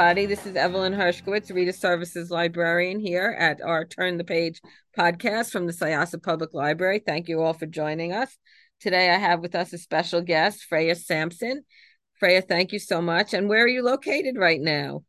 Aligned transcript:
Everybody. 0.00 0.24
This 0.24 0.46
is 0.46 0.56
Evelyn 0.56 0.94
Hershkowitz, 0.94 1.52
Reader 1.54 1.72
Services 1.74 2.30
Librarian 2.30 3.00
here 3.00 3.36
at 3.38 3.60
our 3.60 3.84
Turn 3.84 4.16
the 4.16 4.24
Page 4.24 4.62
podcast 4.98 5.50
from 5.50 5.66
the 5.66 5.74
Syosset 5.74 6.22
Public 6.22 6.54
Library. 6.54 7.02
Thank 7.06 7.28
you 7.28 7.42
all 7.42 7.52
for 7.52 7.66
joining 7.66 8.14
us. 8.14 8.34
Today, 8.80 9.10
I 9.10 9.18
have 9.18 9.40
with 9.40 9.54
us 9.54 9.74
a 9.74 9.78
special 9.78 10.22
guest, 10.22 10.64
Freya 10.64 10.94
Sampson. 10.94 11.64
Freya, 12.18 12.40
thank 12.40 12.72
you 12.72 12.78
so 12.78 13.02
much. 13.02 13.34
And 13.34 13.46
where 13.46 13.62
are 13.62 13.68
you 13.68 13.82
located 13.82 14.36
right 14.38 14.58
now? 14.58 15.02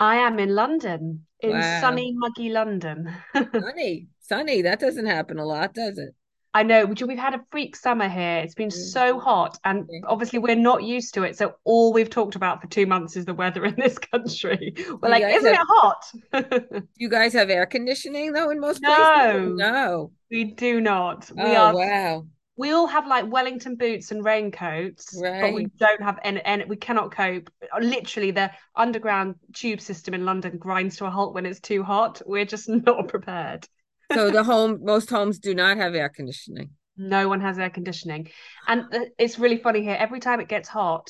I 0.00 0.16
am 0.16 0.40
in 0.40 0.56
London, 0.56 1.24
in 1.38 1.52
Wow. 1.52 1.80
sunny, 1.80 2.12
muggy 2.12 2.48
London. 2.50 3.14
Sunny, 3.34 4.08
sunny. 4.18 4.62
That 4.62 4.80
doesn't 4.80 5.06
happen 5.06 5.38
a 5.38 5.46
lot, 5.46 5.72
does 5.72 5.98
it? 5.98 6.16
I 6.54 6.62
know, 6.64 6.84
we- 6.84 6.94
we've 7.06 7.18
had 7.18 7.34
a 7.34 7.40
freak 7.50 7.74
summer 7.76 8.08
here. 8.08 8.38
It's 8.38 8.54
been 8.54 8.68
Mm. 8.68 8.72
so 8.92 9.18
hot, 9.18 9.58
and 9.64 9.88
obviously 10.06 10.38
we're 10.38 10.54
not 10.54 10.82
used 10.82 11.14
to 11.14 11.22
it. 11.22 11.36
So 11.38 11.54
all 11.64 11.92
we've 11.94 12.10
talked 12.10 12.34
about 12.36 12.60
for 12.60 12.66
two 12.68 12.84
months 12.86 13.16
is 13.16 13.24
the 13.24 13.32
weather 13.34 13.64
in 13.64 13.74
this 13.76 13.98
country. 13.98 14.74
We're 15.00 15.08
like, 15.08 15.24
isn't 15.24 15.54
have- 15.54 15.62
it 15.62 15.66
hot? 15.68 16.82
You 16.96 17.08
guys 17.08 17.32
have 17.32 17.48
air 17.50 17.64
conditioning 17.66 18.32
though 18.32 18.50
in 18.50 18.60
most 18.60 18.82
No. 18.82 18.94
places? 18.94 19.56
No. 19.56 19.70
No. 19.72 20.10
We 20.30 20.44
do 20.44 20.80
not. 20.80 21.30
We 21.34 21.42
oh 21.42 21.54
are. 21.56 21.74
wow. 21.74 22.26
We 22.58 22.70
all 22.72 22.86
have 22.86 23.06
like 23.06 23.32
Wellington 23.32 23.76
boots 23.76 24.10
and 24.12 24.22
raincoats, 24.22 25.18
but 25.20 25.54
we 25.54 25.66
don't 25.78 26.02
have 26.02 26.18
any, 26.22 26.42
and 26.42 26.64
We 26.68 26.76
cannot 26.76 27.10
cope. 27.12 27.48
Literally, 27.80 28.30
the 28.30 28.50
underground 28.76 29.36
tube 29.54 29.80
system 29.80 30.12
in 30.12 30.26
London 30.26 30.58
grinds 30.58 30.98
to 30.98 31.06
a 31.06 31.10
halt 31.10 31.34
when 31.34 31.46
it's 31.46 31.60
too 31.60 31.82
hot. 31.82 32.20
We're 32.26 32.44
just 32.44 32.68
not 32.86 33.08
prepared. 33.08 33.66
So 34.14 34.30
the 34.30 34.44
home, 34.44 34.80
most 34.82 35.10
homes 35.10 35.38
do 35.38 35.54
not 35.54 35.76
have 35.76 35.94
air 35.94 36.08
conditioning. 36.08 36.70
No 36.96 37.28
one 37.28 37.40
has 37.40 37.58
air 37.58 37.70
conditioning. 37.70 38.28
And 38.66 38.82
uh, 38.92 39.00
it's 39.18 39.38
really 39.38 39.56
funny 39.58 39.82
here. 39.82 39.96
Every 39.98 40.20
time 40.20 40.40
it 40.40 40.48
gets 40.48 40.68
hot, 40.68 41.08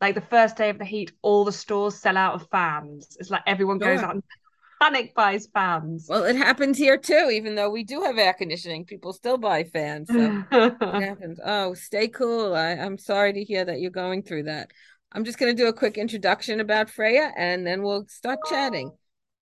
like 0.00 0.14
the 0.14 0.20
first 0.20 0.56
day 0.56 0.70
of 0.70 0.78
the 0.78 0.84
heat, 0.84 1.12
all 1.22 1.44
the 1.44 1.52
stores 1.52 1.96
sell 1.96 2.16
out 2.16 2.34
of 2.34 2.48
fans. 2.50 3.16
It's 3.18 3.30
like 3.30 3.42
everyone 3.46 3.78
goes 3.78 4.00
Sure. 4.00 4.06
out 4.06 4.14
and 4.14 4.22
panic 4.80 5.14
buys 5.14 5.48
fans. 5.52 6.06
Well, 6.08 6.24
it 6.24 6.36
happens 6.36 6.76
here 6.76 6.98
too. 6.98 7.30
Even 7.32 7.54
though 7.54 7.70
we 7.70 7.84
do 7.84 8.02
have 8.02 8.18
air 8.18 8.34
conditioning, 8.34 8.84
people 8.84 9.12
still 9.12 9.38
buy 9.38 9.64
fans. 9.64 10.12
So 10.12 10.32
it 10.50 11.00
happens. 11.00 11.40
Oh, 11.44 11.74
stay 11.74 12.08
cool. 12.08 12.54
I, 12.54 12.72
I'm 12.72 12.98
sorry 12.98 13.32
to 13.32 13.44
hear 13.44 13.64
that 13.64 13.80
you're 13.80 13.90
going 13.90 14.22
through 14.22 14.44
that. 14.44 14.70
I'm 15.12 15.24
just 15.24 15.38
going 15.38 15.54
to 15.54 15.62
do 15.62 15.68
a 15.68 15.72
quick 15.72 15.98
introduction 15.98 16.60
about 16.60 16.90
Freya 16.90 17.32
and 17.36 17.66
then 17.66 17.82
we'll 17.82 18.06
start 18.08 18.44
chatting. 18.44 18.92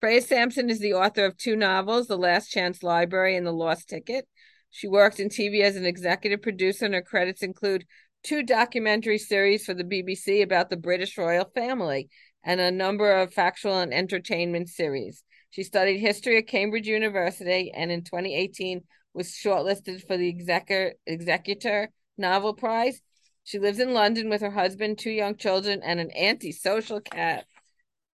Freya 0.01 0.23
Sampson 0.23 0.71
is 0.71 0.79
the 0.79 0.95
author 0.95 1.27
of 1.27 1.37
two 1.37 1.57
novels, 1.57 2.07
The 2.07 2.17
Last 2.17 2.49
Chance 2.49 2.83
Library 2.83 3.37
and 3.37 3.47
The 3.47 3.53
Lost 3.53 3.91
Ticket. 3.91 4.27
She 4.71 4.89
worked 4.89 5.21
in 5.21 5.29
TV 5.29 5.61
as 5.61 5.77
an 5.77 5.85
executive 5.85 6.41
producer, 6.41 6.87
and 6.87 6.95
her 6.95 7.03
credits 7.03 7.43
include 7.43 7.85
two 8.23 8.43
documentary 8.43 9.19
series 9.19 9.67
for 9.67 9.75
the 9.75 9.85
BBC 9.85 10.43
about 10.43 10.71
the 10.71 10.79
British 10.79 11.19
royal 11.19 11.45
family 11.55 12.09
and 12.43 12.63
a 12.63 12.71
number 12.71 13.13
of 13.13 13.35
factual 13.35 13.79
and 13.79 13.93
entertainment 13.93 14.71
series. 14.71 15.23
She 15.51 15.65
studied 15.65 15.99
history 15.99 16.39
at 16.39 16.47
Cambridge 16.47 16.87
University 16.87 17.71
and 17.71 17.93
in 17.93 18.03
2018 18.03 18.81
was 19.13 19.29
shortlisted 19.29 20.07
for 20.07 20.17
the 20.17 20.31
Exeter, 20.31 20.95
Exeter 21.07 21.91
Novel 22.17 22.55
Prize. 22.55 23.03
She 23.45 23.59
lives 23.59 23.81
in 23.81 23.93
London 23.93 24.31
with 24.31 24.41
her 24.41 24.51
husband, 24.51 24.99
two 24.99 25.11
young 25.11 25.37
children, 25.37 25.83
and 25.85 26.01
an 26.01 26.11
antisocial 26.17 27.03
cat. 27.03 27.45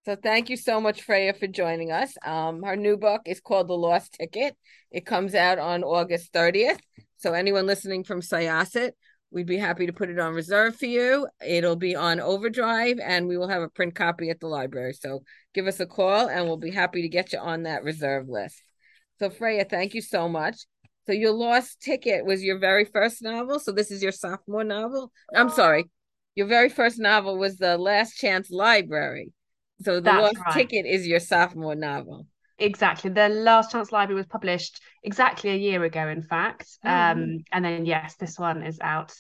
So 0.07 0.15
thank 0.15 0.51
you 0.51 0.57
so 0.57 0.81
much, 0.81 1.03
Freya, 1.03 1.35
for 1.35 1.49
joining 1.49 1.91
us. 1.91 2.15
Um, 2.25 2.63
her 2.63 2.77
new 2.77 2.97
book 2.97 3.23
is 3.27 3.41
called 3.41 3.67
The 3.67 3.75
Lost 3.75 4.13
Ticket. 4.13 4.57
It 4.93 5.05
comes 5.05 5.35
out 5.35 5.59
on 5.59 5.83
August 5.83 6.33
30th. 6.33 6.79
So 7.17 7.33
anyone 7.33 7.67
listening 7.67 8.05
from 8.05 8.21
Syosset, 8.21 8.93
we'd 9.33 9.49
be 9.49 9.57
happy 9.57 9.85
to 9.87 9.93
put 9.93 10.09
it 10.09 10.21
on 10.21 10.33
reserve 10.33 10.77
for 10.77 10.87
you. 10.87 11.27
It'll 11.45 11.75
be 11.75 11.97
on 11.97 12.21
overdrive 12.21 13.01
and 13.03 13.27
we 13.27 13.37
will 13.37 13.49
have 13.49 13.63
a 13.63 13.69
print 13.69 13.97
copy 13.97 14.31
at 14.31 14.39
the 14.39 14.47
library. 14.47 14.93
So 14.93 15.25
give 15.55 15.67
us 15.67 15.81
a 15.81 15.87
call 15.87 16.29
and 16.29 16.47
we'll 16.47 16.57
be 16.57 16.71
happy 16.71 17.03
to 17.03 17.09
get 17.09 17.33
you 17.33 17.41
on 17.41 17.65
that 17.65 17.83
reserve 17.83 18.29
list. 18.29 18.63
So 19.19 19.29
Freya, 19.29 19.65
thank 19.65 19.93
you 19.93 20.03
so 20.03 20.29
much. 20.29 20.67
So 21.07 21.15
your 21.15 21.33
Lost 21.33 21.81
Ticket 21.81 22.25
was 22.25 22.45
your 22.45 22.61
very 22.61 22.85
first 22.85 23.23
novel. 23.23 23.59
So 23.59 23.73
this 23.73 23.91
is 23.91 24.05
your 24.05 24.13
sophomore 24.13 24.63
novel. 24.63 25.11
I'm 25.35 25.51
sorry. 25.51 25.91
Your 26.37 26.47
very 26.47 26.69
first 26.69 27.01
novel 27.01 27.39
was 27.39 27.57
The 27.57 27.77
Last 27.77 28.19
Chance 28.19 28.53
Library. 28.53 29.33
So 29.83 29.97
The 29.97 30.01
That's 30.03 30.23
Lost 30.23 30.39
right. 30.47 30.55
Ticket 30.55 30.87
is 30.87 31.07
your 31.07 31.21
sophomore 31.21 31.75
novel. 31.75 32.27
Exactly. 32.59 33.11
The 33.11 33.29
Last 33.29 33.71
Chance 33.73 33.93
Library 33.93 34.17
was 34.17 34.27
published 34.27 34.81
exactly 35.03 35.51
a 35.51 35.57
year 35.57 35.85
ago, 35.85 36.09
in 36.09 36.23
fact. 36.23 36.67
Oh, 36.85 36.89
Um, 36.91 37.45
and 37.53 37.65
then 37.65 37.85
yes, 37.85 38.17
this 38.17 38.39
one 38.39 38.63
is 38.63 38.79
out. 38.81 39.13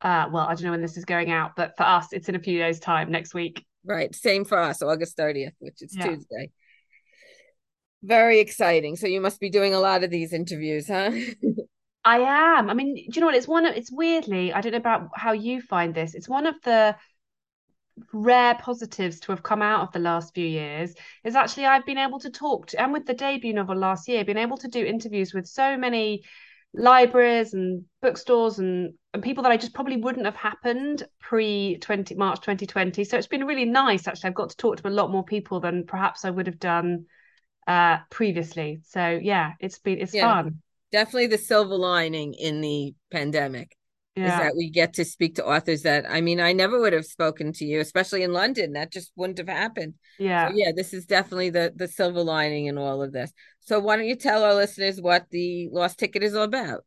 Uh, 0.00 0.26
well, 0.32 0.46
I 0.48 0.54
don't 0.54 0.64
know 0.64 0.70
when 0.72 0.82
this 0.82 0.96
is 0.96 1.04
going 1.04 1.30
out, 1.30 1.52
but 1.56 1.76
for 1.76 1.84
us, 1.84 2.12
it's 2.12 2.28
in 2.28 2.34
a 2.34 2.40
few 2.40 2.58
days' 2.58 2.80
time, 2.80 3.12
next 3.12 3.34
week. 3.34 3.64
Right. 3.84 4.12
Same 4.14 4.44
for 4.44 4.58
us, 4.58 4.82
August 4.82 5.16
30th, 5.16 5.54
which 5.60 5.80
is 5.80 5.94
Yeah. 5.96 6.08
Tuesday. 6.08 6.50
Very 8.02 8.40
exciting. 8.40 8.96
So 8.96 9.06
you 9.06 9.20
must 9.20 9.38
be 9.38 9.48
doing 9.48 9.74
a 9.74 9.78
lot 9.80 10.02
of 10.02 10.10
these 10.10 10.32
interviews, 10.32 10.88
huh? 10.88 11.12
I 12.04 12.18
am. 12.58 12.68
I 12.68 12.74
mean, 12.74 12.96
do 12.96 13.02
you 13.14 13.20
know 13.20 13.26
what? 13.26 13.36
It's 13.36 13.46
one 13.46 13.64
of, 13.64 13.76
it's 13.76 13.92
weirdly, 13.92 14.52
I 14.52 14.60
don't 14.60 14.72
know 14.72 14.78
about 14.78 15.10
how 15.14 15.32
you 15.32 15.60
find 15.60 15.94
this. 15.94 16.14
It's 16.14 16.28
one 16.28 16.46
of 16.46 16.56
the 16.64 16.96
rare 18.12 18.54
positives 18.56 19.20
to 19.20 19.32
have 19.32 19.42
come 19.42 19.62
out 19.62 19.82
of 19.82 19.92
the 19.92 19.98
last 19.98 20.34
few 20.34 20.46
years 20.46 20.94
is 21.24 21.36
actually 21.36 21.66
I've 21.66 21.86
been 21.86 21.98
able 21.98 22.18
to 22.20 22.30
talk 22.30 22.66
to, 22.68 22.80
and 22.82 22.92
with 22.92 23.06
the 23.06 23.14
debut 23.14 23.52
novel 23.54 23.76
last 23.76 24.08
year, 24.08 24.24
been 24.24 24.38
able 24.38 24.56
to 24.58 24.68
do 24.68 24.84
interviews 24.84 25.34
with 25.34 25.46
so 25.46 25.76
many 25.76 26.22
libraries 26.74 27.52
and 27.54 27.84
bookstores 28.00 28.58
and, 28.58 28.94
and 29.12 29.22
people 29.22 29.42
that 29.42 29.52
I 29.52 29.56
just 29.58 29.74
probably 29.74 29.98
wouldn't 29.98 30.24
have 30.24 30.36
happened 30.36 31.06
pre 31.20 31.78
20 31.78 32.14
March 32.14 32.40
2020. 32.40 33.04
So 33.04 33.18
it's 33.18 33.26
been 33.26 33.46
really 33.46 33.66
nice 33.66 34.08
actually. 34.08 34.28
I've 34.28 34.34
got 34.34 34.50
to 34.50 34.56
talk 34.56 34.78
to 34.78 34.88
a 34.88 34.90
lot 34.90 35.10
more 35.10 35.24
people 35.24 35.60
than 35.60 35.84
perhaps 35.86 36.24
I 36.24 36.30
would 36.30 36.46
have 36.46 36.58
done 36.58 37.06
uh 37.66 37.98
previously. 38.10 38.80
So 38.86 39.20
yeah, 39.22 39.52
it's 39.60 39.78
been 39.78 40.00
it's 40.00 40.14
Yeah. 40.14 40.16
fun. 40.16 40.62
Definitely 40.92 41.28
the 41.28 41.38
silver 41.38 41.76
lining 41.76 42.34
in 42.34 42.60
the 42.60 42.94
pandemic 43.10 43.76
is 44.14 44.30
that 44.30 44.56
we 44.56 44.68
get 44.68 44.94
to 44.94 45.04
speak 45.04 45.36
to 45.36 45.46
authors 45.46 45.82
that, 45.82 46.04
I 46.08 46.20
mean, 46.20 46.38
I 46.38 46.52
never 46.52 46.78
would 46.78 46.92
have 46.92 47.06
spoken 47.06 47.52
to 47.54 47.64
you, 47.64 47.80
especially 47.80 48.22
in 48.22 48.32
London. 48.32 48.72
That 48.72 48.92
just 48.92 49.10
wouldn't 49.16 49.38
have 49.38 49.48
happened. 49.48 49.94
Yeah. 50.18 50.48
So 50.48 50.54
yeah, 50.54 50.72
this 50.74 50.92
is 50.92 51.06
definitely 51.06 51.50
the 51.50 51.72
the 51.74 51.88
silver 51.88 52.22
lining 52.22 52.66
in 52.66 52.76
all 52.76 53.02
of 53.02 53.12
this. 53.12 53.32
So 53.60 53.80
why 53.80 53.96
don't 53.96 54.06
you 54.06 54.16
tell 54.16 54.44
our 54.44 54.54
listeners 54.54 55.00
what 55.00 55.26
the 55.30 55.68
Lost 55.72 55.98
Ticket 55.98 56.22
is 56.22 56.34
all 56.34 56.44
about? 56.44 56.84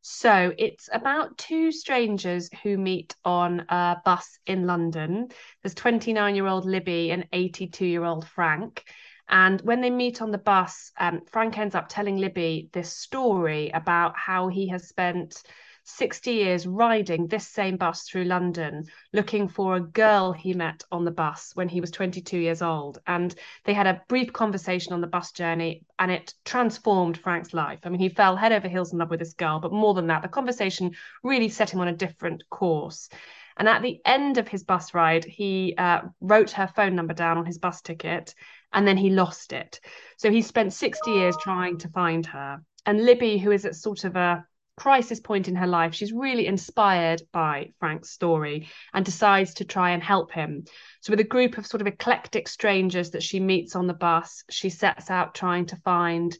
So 0.00 0.52
it's 0.56 0.88
about 0.92 1.36
two 1.36 1.72
strangers 1.72 2.48
who 2.62 2.78
meet 2.78 3.14
on 3.24 3.66
a 3.68 3.96
bus 4.04 4.38
in 4.46 4.66
London. 4.66 5.28
There's 5.62 5.74
29 5.74 6.36
year 6.36 6.46
old 6.46 6.64
Libby 6.64 7.10
and 7.10 7.26
82 7.32 7.84
year 7.84 8.04
old 8.04 8.26
Frank. 8.28 8.84
And 9.28 9.60
when 9.62 9.80
they 9.80 9.90
meet 9.90 10.22
on 10.22 10.30
the 10.30 10.38
bus, 10.38 10.92
um, 10.98 11.22
Frank 11.26 11.58
ends 11.58 11.74
up 11.74 11.88
telling 11.88 12.16
Libby 12.16 12.70
this 12.72 12.92
story 12.92 13.70
about 13.70 14.16
how 14.16 14.46
he 14.46 14.68
has 14.68 14.88
spent 14.88 15.42
60 15.88 16.32
years 16.32 16.66
riding 16.66 17.28
this 17.28 17.46
same 17.46 17.76
bus 17.76 18.02
through 18.02 18.24
London 18.24 18.84
looking 19.12 19.46
for 19.46 19.76
a 19.76 19.80
girl 19.80 20.32
he 20.32 20.52
met 20.52 20.82
on 20.90 21.04
the 21.04 21.10
bus 21.10 21.52
when 21.54 21.68
he 21.68 21.80
was 21.80 21.92
22 21.92 22.38
years 22.38 22.60
old. 22.60 22.98
And 23.06 23.34
they 23.64 23.72
had 23.72 23.86
a 23.86 24.02
brief 24.08 24.32
conversation 24.32 24.92
on 24.92 25.00
the 25.00 25.06
bus 25.06 25.30
journey 25.32 25.84
and 25.98 26.10
it 26.10 26.34
transformed 26.44 27.18
Frank's 27.18 27.54
life. 27.54 27.80
I 27.84 27.88
mean, 27.88 28.00
he 28.00 28.08
fell 28.08 28.36
head 28.36 28.52
over 28.52 28.68
heels 28.68 28.92
in 28.92 28.98
love 28.98 29.10
with 29.10 29.20
this 29.20 29.34
girl, 29.34 29.60
but 29.60 29.72
more 29.72 29.94
than 29.94 30.08
that, 30.08 30.22
the 30.22 30.28
conversation 30.28 30.90
really 31.22 31.48
set 31.48 31.72
him 31.72 31.80
on 31.80 31.88
a 31.88 31.96
different 31.96 32.42
course. 32.50 33.08
And 33.56 33.68
at 33.68 33.80
the 33.80 34.00
end 34.04 34.38
of 34.38 34.48
his 34.48 34.64
bus 34.64 34.92
ride, 34.92 35.24
he 35.24 35.74
uh, 35.78 36.02
wrote 36.20 36.50
her 36.50 36.66
phone 36.66 36.94
number 36.94 37.14
down 37.14 37.38
on 37.38 37.46
his 37.46 37.58
bus 37.58 37.80
ticket 37.80 38.34
and 38.72 38.86
then 38.86 38.96
he 38.96 39.10
lost 39.10 39.52
it. 39.52 39.80
So 40.18 40.30
he 40.30 40.42
spent 40.42 40.72
60 40.72 41.10
years 41.10 41.36
trying 41.40 41.78
to 41.78 41.88
find 41.88 42.26
her. 42.26 42.60
And 42.84 43.04
Libby, 43.04 43.38
who 43.38 43.52
is 43.52 43.64
at 43.64 43.74
sort 43.74 44.04
of 44.04 44.16
a 44.16 44.44
crisis 44.76 45.20
point 45.20 45.48
in 45.48 45.56
her 45.56 45.66
life, 45.66 45.94
she's 45.94 46.12
really 46.12 46.46
inspired 46.46 47.22
by 47.32 47.72
Frank's 47.80 48.10
story 48.10 48.68
and 48.92 49.04
decides 49.04 49.54
to 49.54 49.64
try 49.64 49.90
and 49.90 50.02
help 50.02 50.32
him. 50.32 50.64
So, 51.00 51.12
with 51.12 51.20
a 51.20 51.24
group 51.24 51.58
of 51.58 51.66
sort 51.66 51.80
of 51.80 51.86
eclectic 51.86 52.48
strangers 52.48 53.10
that 53.10 53.22
she 53.22 53.40
meets 53.40 53.74
on 53.74 53.86
the 53.86 53.94
bus, 53.94 54.44
she 54.50 54.70
sets 54.70 55.10
out 55.10 55.34
trying 55.34 55.66
to 55.66 55.76
find 55.76 56.36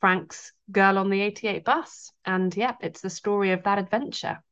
Frank's 0.00 0.52
girl 0.70 0.98
on 0.98 1.10
the 1.10 1.20
88 1.20 1.64
bus. 1.64 2.12
And 2.24 2.56
yeah, 2.56 2.74
it's 2.80 3.00
the 3.00 3.10
story 3.10 3.52
of 3.52 3.64
that 3.64 3.78
adventure. 3.78 4.42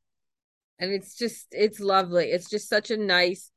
And 0.79 0.93
it's 0.93 1.17
just 1.17 1.47
it's 1.51 1.81
lovely. 1.81 2.27
It's 2.27 2.51
just 2.51 2.69
such 2.69 2.91
a 2.91 2.97
nice 2.97 3.51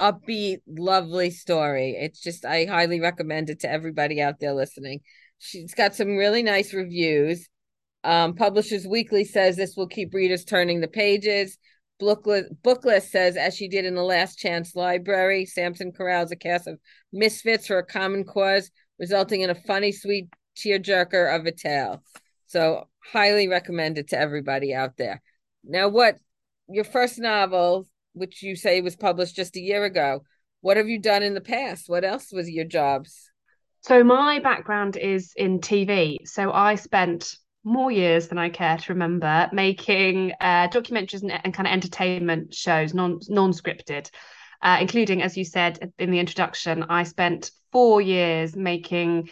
upbeat, 0.00 0.58
lovely 0.66 1.30
story. 1.30 1.96
It's 1.98 2.20
just 2.20 2.44
I 2.44 2.66
highly 2.66 3.00
recommend 3.00 3.50
it 3.50 3.60
to 3.60 3.70
everybody 3.70 4.20
out 4.20 4.40
there 4.40 4.54
listening. 4.54 5.00
She's 5.38 5.74
got 5.74 5.94
some 5.94 6.16
really 6.16 6.42
nice 6.42 6.72
reviews. 6.74 7.48
Um, 8.08 8.34
Publishers 8.34 8.86
Weekly 8.86 9.22
says 9.22 9.54
this 9.54 9.76
will 9.76 9.86
keep 9.86 10.14
readers 10.14 10.42
turning 10.42 10.80
the 10.80 10.88
pages. 10.88 11.58
Booklet, 12.00 12.46
Booklist 12.62 13.10
says, 13.10 13.36
as 13.36 13.54
she 13.54 13.68
did 13.68 13.84
in 13.84 13.94
the 13.94 14.02
Last 14.02 14.38
Chance 14.38 14.74
Library, 14.74 15.44
Sampson 15.44 15.92
corrals 15.92 16.32
a 16.32 16.36
cast 16.36 16.66
of 16.66 16.80
misfits 17.12 17.66
for 17.66 17.76
a 17.76 17.84
common 17.84 18.24
cause, 18.24 18.70
resulting 18.98 19.42
in 19.42 19.50
a 19.50 19.54
funny, 19.54 19.92
sweet 19.92 20.30
tearjerker 20.56 21.36
of 21.38 21.44
a 21.44 21.52
tale. 21.52 22.02
So, 22.46 22.88
highly 23.04 23.46
recommended 23.46 24.08
to 24.08 24.18
everybody 24.18 24.74
out 24.74 24.96
there. 24.96 25.20
Now, 25.62 25.88
what 25.88 26.16
your 26.66 26.84
first 26.84 27.18
novel, 27.18 27.86
which 28.14 28.42
you 28.42 28.56
say 28.56 28.80
was 28.80 28.96
published 28.96 29.36
just 29.36 29.54
a 29.56 29.60
year 29.60 29.84
ago, 29.84 30.22
what 30.62 30.78
have 30.78 30.88
you 30.88 30.98
done 30.98 31.22
in 31.22 31.34
the 31.34 31.42
past? 31.42 31.90
What 31.90 32.06
else 32.06 32.32
was 32.32 32.48
your 32.48 32.64
jobs? 32.64 33.30
So, 33.82 34.02
my 34.02 34.38
background 34.38 34.96
is 34.96 35.34
in 35.36 35.60
TV. 35.60 36.26
So, 36.26 36.50
I 36.50 36.76
spent 36.76 37.36
more 37.64 37.90
years 37.90 38.28
than 38.28 38.38
I 38.38 38.48
care 38.48 38.76
to 38.78 38.92
remember, 38.92 39.48
making 39.52 40.32
uh, 40.40 40.68
documentaries 40.68 41.22
and, 41.22 41.32
and, 41.32 41.52
kind 41.52 41.66
of 41.66 41.72
entertainment 41.72 42.54
shows, 42.54 42.94
non 42.94 43.20
non 43.28 43.52
scripted, 43.52 44.10
uh, 44.62 44.78
including, 44.80 45.22
as 45.22 45.36
you 45.36 45.44
said 45.44 45.92
in 45.98 46.10
the 46.10 46.18
introduction, 46.18 46.84
I 46.84 47.02
spent 47.02 47.50
four 47.72 48.00
years 48.00 48.56
making 48.56 49.30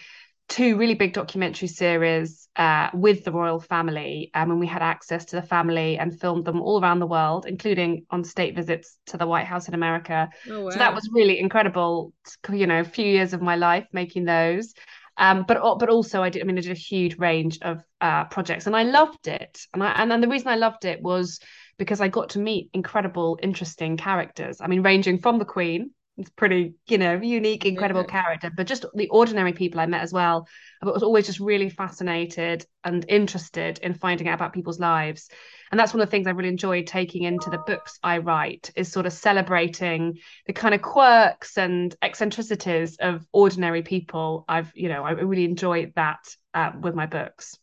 two 0.49 0.77
really 0.77 0.95
big 0.95 1.13
documentary 1.13 1.69
series 1.69 2.49
uh, 2.57 2.89
with 2.95 3.25
the 3.25 3.33
royal 3.33 3.59
family 3.59 4.31
um, 4.35 4.51
and 4.51 4.61
we 4.61 4.67
had 4.67 4.83
access 4.83 5.25
to 5.27 5.37
the 5.37 5.43
family 5.43 5.99
and 5.99 6.19
filmed 6.21 6.45
them 6.45 6.61
all 6.61 6.81
around 6.81 7.01
the 7.01 7.07
world 7.07 7.47
including 7.47 8.07
on 8.11 8.23
state 8.23 8.55
visits 8.55 8.97
to 9.07 9.17
the 9.17 9.27
white 9.27 9.47
house 9.47 9.67
in 9.67 9.75
america 9.75 10.29
oh, 10.51 10.63
wow. 10.63 10.71
so 10.71 10.79
that 10.79 10.95
was 10.95 11.09
really 11.13 11.41
incredible 11.41 12.13
you 12.53 12.67
know 12.67 12.81
a 12.81 12.85
few 12.85 13.05
years 13.05 13.33
of 13.33 13.43
my 13.43 13.57
life 13.57 13.87
making 13.93 14.25
those 14.25 14.73
um, 15.19 15.45
but 15.47 15.59
but 15.79 15.89
also 15.89 16.23
I 16.23 16.31
did. 16.31 16.43
I 16.43 16.45
mean, 16.45 16.59
I 16.59 16.63
did 16.63 16.73
a 16.73 16.75
huge 16.75 17.19
range 17.19 17.59
of 17.63 17.83
uh, 18.01 18.25
projects, 18.25 18.67
and 18.67 18.77
I 18.77 18.83
loved 18.83 19.29
it. 19.29 19.61
And 19.73 19.83
I 19.83 19.93
and 19.93 20.11
then 20.11 20.21
the 20.21 20.29
reason 20.29 20.49
I 20.49 20.57
loved 20.57 20.85
it 20.85 21.03
was 21.03 21.41
because 21.79 22.01
I 22.01 22.09
got 22.09 22.31
to 22.31 22.39
meet 22.39 22.71
incredible, 22.73 23.39
interesting 23.43 23.97
characters. 23.97 24.61
I 24.61 24.67
mean, 24.67 24.83
ranging 24.83 25.19
from 25.19 25.39
the 25.39 25.45
Queen, 25.45 25.91
it's 26.17 26.31
pretty, 26.31 26.75
you 26.89 26.99
know, 26.99 27.15
unique, 27.15 27.67
incredible 27.67 28.03
yeah. 28.03 28.23
character, 28.23 28.51
but 28.55 28.67
just 28.67 28.87
the 28.95 29.09
ordinary 29.09 29.53
people 29.53 29.81
I 29.81 29.87
met 29.87 30.03
as 30.03 30.13
well. 30.13 30.49
I 30.83 30.87
was 30.87 31.03
always 31.03 31.27
just 31.27 31.41
really 31.41 31.69
fascinated 31.69 32.65
and 32.85 33.05
interested 33.09 33.79
in 33.81 33.95
finding 33.95 34.29
out 34.29 34.35
about 34.35 34.55
people's 34.55 34.81
lives 34.81 35.29
and 35.71 35.79
that's 35.79 35.93
one 35.93 36.01
of 36.01 36.07
the 36.07 36.11
things 36.11 36.27
I 36.27 36.31
really 36.31 36.49
enjoy 36.49 36.83
taking 36.83 37.25
into 37.25 37.51
the 37.51 37.59
books 37.59 37.99
I 38.03 38.19
write 38.19 38.71
is 38.77 38.91
sort 38.91 39.07
of 39.07 39.13
celebrating 39.13 40.19
the 40.47 40.53
kind 40.53 40.75
of 40.75 40.83
quirks 40.83 41.59
and 41.59 41.95
eccentricities 42.03 42.97
of 42.99 43.27
ordinary 43.33 43.83
people. 43.83 44.45
I've, 44.49 44.71
you 44.75 44.89
know, 44.89 45.05
I 45.05 45.13
really 45.13 45.45
enjoy 45.45 45.93
that 45.97 46.21
uh, 46.55 46.73
with 46.81 46.95
my 46.95 47.07
books. 47.07 47.59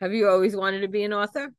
Have 0.00 0.12
you 0.12 0.28
always 0.28 0.54
wanted 0.54 0.80
to 0.80 0.88
be 0.88 1.04
an 1.04 1.12
author? 1.12 1.52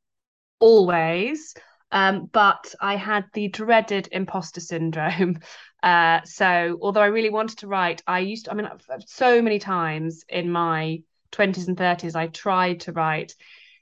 Always. 0.60 1.54
Um, 1.92 2.26
but 2.32 2.72
I 2.80 2.96
had 2.96 3.24
the 3.32 3.48
dreaded 3.48 4.08
imposter 4.12 4.60
syndrome. 4.60 5.40
Uh, 5.82 6.20
so 6.24 6.78
although 6.82 7.00
I 7.00 7.06
really 7.06 7.30
wanted 7.30 7.56
to 7.60 7.66
write, 7.66 8.02
I 8.06 8.18
used 8.18 8.44
to, 8.44 8.50
I 8.50 8.54
mean, 8.54 8.68
so 9.06 9.40
many 9.40 9.58
times 9.58 10.26
in 10.28 10.52
my 10.52 11.02
20s 11.32 11.68
and 11.68 11.76
30s, 11.78 12.14
I 12.14 12.26
tried 12.26 12.80
to 12.80 12.92
write 12.92 13.34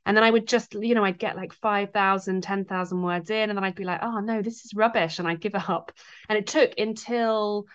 and 0.09 0.17
then 0.17 0.25
I 0.25 0.31
would 0.31 0.49
just, 0.49 0.73
you 0.73 0.95
know, 0.95 1.05
I'd 1.05 1.19
get 1.19 1.37
like 1.37 1.53
5,000, 1.53 2.41
10,000 2.41 3.03
words 3.03 3.29
in, 3.29 3.51
and 3.51 3.59
then 3.59 3.63
I'd 3.63 3.75
be 3.75 3.85
like, 3.85 4.03
oh 4.03 4.21
no, 4.21 4.41
this 4.41 4.65
is 4.65 4.73
rubbish. 4.75 5.19
And 5.19 5.29
I'd 5.29 5.43
give 5.43 5.55
up. 5.55 5.93
And 6.31 6.39
it 6.39 6.47
took 6.47 6.73
until 6.79 7.67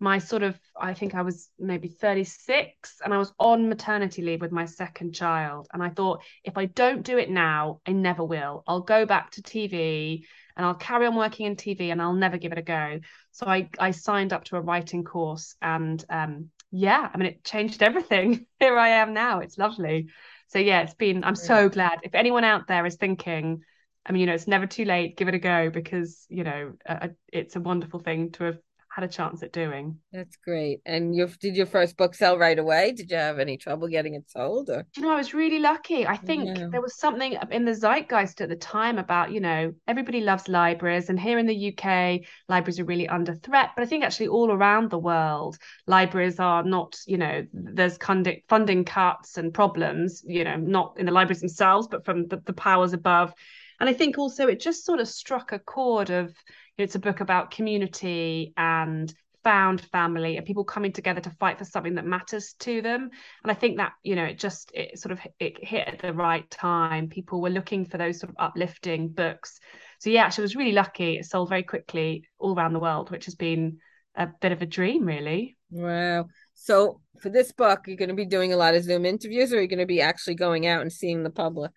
my 0.00 0.16
sort 0.16 0.42
of, 0.42 0.58
I 0.74 0.94
think 0.94 1.14
I 1.14 1.20
was 1.20 1.50
maybe 1.58 1.88
36 1.88 2.96
and 3.04 3.12
I 3.12 3.18
was 3.18 3.34
on 3.38 3.68
maternity 3.68 4.22
leave 4.22 4.40
with 4.40 4.52
my 4.52 4.64
second 4.64 5.14
child. 5.14 5.68
And 5.70 5.82
I 5.82 5.90
thought, 5.90 6.22
if 6.44 6.56
I 6.56 6.64
don't 6.64 7.02
do 7.02 7.18
it 7.18 7.28
now, 7.28 7.82
I 7.86 7.92
never 7.92 8.24
will. 8.24 8.64
I'll 8.66 8.80
go 8.80 9.04
back 9.04 9.32
to 9.32 9.42
TV 9.42 10.24
and 10.56 10.64
I'll 10.64 10.74
carry 10.74 11.04
on 11.06 11.14
working 11.14 11.44
in 11.44 11.56
TV 11.56 11.92
and 11.92 12.00
I'll 12.00 12.14
never 12.14 12.38
give 12.38 12.52
it 12.52 12.58
a 12.58 12.62
go. 12.62 13.00
So 13.32 13.46
I, 13.46 13.68
I 13.78 13.90
signed 13.90 14.32
up 14.32 14.44
to 14.44 14.56
a 14.56 14.62
writing 14.62 15.04
course 15.04 15.56
and 15.60 16.02
um, 16.08 16.48
yeah, 16.70 17.10
I 17.12 17.18
mean, 17.18 17.26
it 17.26 17.44
changed 17.44 17.82
everything. 17.82 18.46
Here 18.58 18.78
I 18.78 18.88
am 18.88 19.12
now. 19.12 19.40
It's 19.40 19.58
lovely. 19.58 20.08
So 20.52 20.58
yeah, 20.58 20.82
it's 20.82 20.92
been. 20.92 21.24
I'm 21.24 21.34
so 21.34 21.70
glad. 21.70 22.00
If 22.02 22.14
anyone 22.14 22.44
out 22.44 22.66
there 22.66 22.84
is 22.84 22.96
thinking, 22.96 23.62
I 24.04 24.12
mean, 24.12 24.20
you 24.20 24.26
know, 24.26 24.34
it's 24.34 24.46
never 24.46 24.66
too 24.66 24.84
late. 24.84 25.16
Give 25.16 25.28
it 25.28 25.34
a 25.34 25.38
go 25.38 25.70
because 25.70 26.26
you 26.28 26.44
know 26.44 26.74
uh, 26.86 27.08
it's 27.32 27.56
a 27.56 27.60
wonderful 27.60 28.00
thing 28.00 28.32
to 28.32 28.44
have 28.44 28.58
had 28.94 29.04
a 29.04 29.08
chance 29.08 29.42
at 29.42 29.52
doing. 29.52 29.96
That's 30.12 30.36
great. 30.36 30.82
And 30.84 31.16
you 31.16 31.26
did 31.40 31.56
your 31.56 31.64
first 31.64 31.96
book 31.96 32.14
sell 32.14 32.36
right 32.36 32.58
away? 32.58 32.92
Did 32.92 33.10
you 33.10 33.16
have 33.16 33.38
any 33.38 33.56
trouble 33.56 33.88
getting 33.88 34.14
it 34.14 34.30
sold? 34.30 34.68
Or? 34.68 34.84
You 34.94 35.02
know, 35.02 35.12
I 35.12 35.16
was 35.16 35.32
really 35.32 35.60
lucky. 35.60 36.06
I 36.06 36.14
oh, 36.14 36.26
think 36.26 36.58
yeah. 36.58 36.68
there 36.70 36.82
was 36.82 36.98
something 36.98 37.38
in 37.50 37.64
the 37.64 37.74
zeitgeist 37.74 38.42
at 38.42 38.50
the 38.50 38.56
time 38.56 38.98
about, 38.98 39.32
you 39.32 39.40
know, 39.40 39.72
everybody 39.88 40.20
loves 40.20 40.46
libraries. 40.46 41.08
And 41.08 41.18
here 41.18 41.38
in 41.38 41.46
the 41.46 41.72
UK, 41.72 42.20
libraries 42.50 42.78
are 42.80 42.84
really 42.84 43.08
under 43.08 43.34
threat. 43.34 43.70
But 43.74 43.82
I 43.82 43.86
think 43.86 44.04
actually 44.04 44.28
all 44.28 44.52
around 44.52 44.90
the 44.90 44.98
world, 44.98 45.56
libraries 45.86 46.38
are 46.38 46.62
not, 46.62 46.94
you 47.06 47.16
know, 47.16 47.46
there's 47.54 47.96
funding 47.96 48.84
cuts 48.84 49.38
and 49.38 49.54
problems, 49.54 50.22
you 50.26 50.44
know, 50.44 50.56
not 50.56 50.96
in 50.98 51.06
the 51.06 51.12
libraries 51.12 51.40
themselves, 51.40 51.88
but 51.90 52.04
from 52.04 52.28
the, 52.28 52.42
the 52.44 52.52
powers 52.52 52.92
above. 52.92 53.32
And 53.80 53.88
I 53.88 53.94
think 53.94 54.18
also 54.18 54.48
it 54.48 54.60
just 54.60 54.84
sort 54.84 55.00
of 55.00 55.08
struck 55.08 55.52
a 55.52 55.58
chord 55.58 56.10
of, 56.10 56.34
it's 56.78 56.94
a 56.94 57.00
book 57.00 57.20
about 57.20 57.50
community 57.50 58.52
and 58.56 59.12
found 59.44 59.80
family 59.80 60.36
and 60.36 60.46
people 60.46 60.64
coming 60.64 60.92
together 60.92 61.20
to 61.20 61.30
fight 61.30 61.58
for 61.58 61.64
something 61.64 61.96
that 61.96 62.06
matters 62.06 62.54
to 62.60 62.80
them. 62.80 63.10
And 63.42 63.50
i 63.50 63.54
think 63.54 63.78
that 63.78 63.92
you 64.02 64.14
know 64.14 64.24
it 64.24 64.38
just 64.38 64.70
it 64.74 64.98
sort 64.98 65.12
of 65.12 65.20
it 65.38 65.62
hit 65.64 65.88
at 65.88 66.00
the 66.00 66.12
right 66.12 66.48
time. 66.50 67.08
People 67.08 67.40
were 67.40 67.50
looking 67.50 67.84
for 67.84 67.98
those 67.98 68.20
sort 68.20 68.30
of 68.30 68.36
uplifting 68.38 69.08
books. 69.08 69.58
So 69.98 70.10
yeah 70.10 70.30
I 70.36 70.40
was 70.40 70.56
really 70.56 70.72
lucky. 70.72 71.16
It 71.16 71.26
sold 71.26 71.48
very 71.48 71.62
quickly 71.62 72.24
all 72.38 72.54
around 72.54 72.72
the 72.72 72.80
world 72.80 73.10
which 73.10 73.24
has 73.26 73.34
been 73.34 73.78
a 74.14 74.28
bit 74.40 74.52
of 74.52 74.62
a 74.62 74.66
dream 74.66 75.04
really. 75.04 75.56
Wow. 75.70 76.26
So 76.54 77.00
for 77.20 77.28
this 77.28 77.52
book 77.52 77.86
you're 77.86 77.96
going 77.96 78.08
to 78.08 78.14
be 78.14 78.26
doing 78.26 78.52
a 78.52 78.56
lot 78.56 78.74
of 78.74 78.84
zoom 78.84 79.06
interviews 79.06 79.52
or 79.52 79.58
are 79.58 79.62
you 79.62 79.68
going 79.68 79.78
to 79.78 79.86
be 79.86 80.00
actually 80.00 80.34
going 80.34 80.66
out 80.66 80.82
and 80.82 80.92
seeing 80.92 81.22
the 81.22 81.30
public 81.30 81.72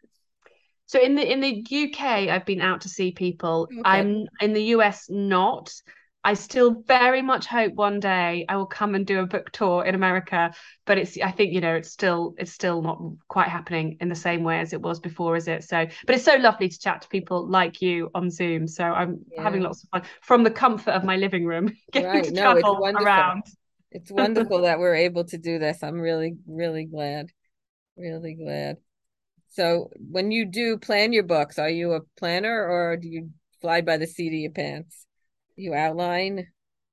so 0.88 1.00
in 1.02 1.16
the 1.16 1.32
in 1.32 1.40
the 1.40 1.66
UK, 1.70 2.30
I've 2.30 2.46
been 2.46 2.62
out 2.62 2.82
to 2.82 2.90
see 2.90 3.12
people. 3.12 3.68
Okay. 3.72 3.82
I'm 3.84 4.28
in 4.42 4.54
the 4.54 4.64
US 4.76 5.08
not. 5.10 5.74
I 6.24 6.34
still 6.34 6.82
very 6.88 7.22
much 7.22 7.46
hope 7.46 7.74
one 7.76 8.00
day 8.00 8.48
I 8.50 8.56
will 8.56 8.66
come 8.66 8.96
and 8.96 9.06
do 9.06 9.20
a 9.20 9.28
book 9.28 9.52
tour 9.52 9.86
in 9.86 9.94
America, 9.94 10.52
but 10.86 10.98
it's 10.98 11.20
I 11.22 11.30
think 11.30 11.54
you 11.54 11.62
know 11.62 11.76
it's 11.76 11.92
still 11.92 12.34
it's 12.40 12.52
still 12.52 12.82
not 12.82 13.00
quite 13.28 13.48
happening 13.48 13.98
in 14.02 14.10
the 14.10 14.16
same 14.16 14.44
way 14.44 14.60
as 14.60 14.74
it 14.74 14.82
was 14.82 15.00
before, 15.00 15.36
is 15.36 15.48
it? 15.48 15.64
So, 15.64 15.86
but 16.08 16.16
it's 16.16 16.26
so 16.26 16.36
lovely 16.36 16.68
to 16.68 16.80
chat 16.80 17.04
to 17.04 17.08
people 17.10 17.48
like 17.48 17.80
you 17.80 18.10
on 18.16 18.32
Zoom. 18.32 18.68
So 18.68 18.84
I'm 18.84 19.20
yeah. 19.32 19.44
having 19.44 19.62
lots 19.62 19.84
of 19.84 19.90
fun 19.90 20.02
from 20.24 20.44
the 20.44 20.50
comfort 20.50 20.92
of 20.92 21.04
my 21.04 21.16
living 21.16 21.46
room, 21.46 21.72
getting 21.92 22.10
right. 22.10 22.24
to 22.24 22.32
no, 22.32 22.42
travel 22.42 22.84
it's 22.84 23.04
around. 23.04 23.44
It's 23.92 24.12
wonderful 24.12 24.64
that 24.64 24.80
we're 24.80 24.96
able 25.08 25.26
to 25.26 25.38
do 25.38 25.60
this. 25.60 25.84
I'm 25.84 26.02
really 26.02 26.38
really 26.48 26.86
glad, 26.86 27.30
really 27.98 28.34
glad. 28.34 28.78
So 29.56 29.90
when 29.98 30.32
you 30.32 30.46
do 30.46 30.78
plan 30.78 31.14
your 31.14 31.24
books, 31.24 31.58
are 31.58 31.70
you 31.70 31.94
a 31.94 32.02
planner 32.18 32.68
or 32.68 32.98
do 32.98 33.08
you 33.08 33.30
fly 33.62 33.80
by 33.80 33.96
the 33.96 34.06
seat 34.06 34.28
of 34.28 34.34
your 34.34 34.52
pants? 34.52 35.06
You 35.56 35.74
outline? 35.74 36.48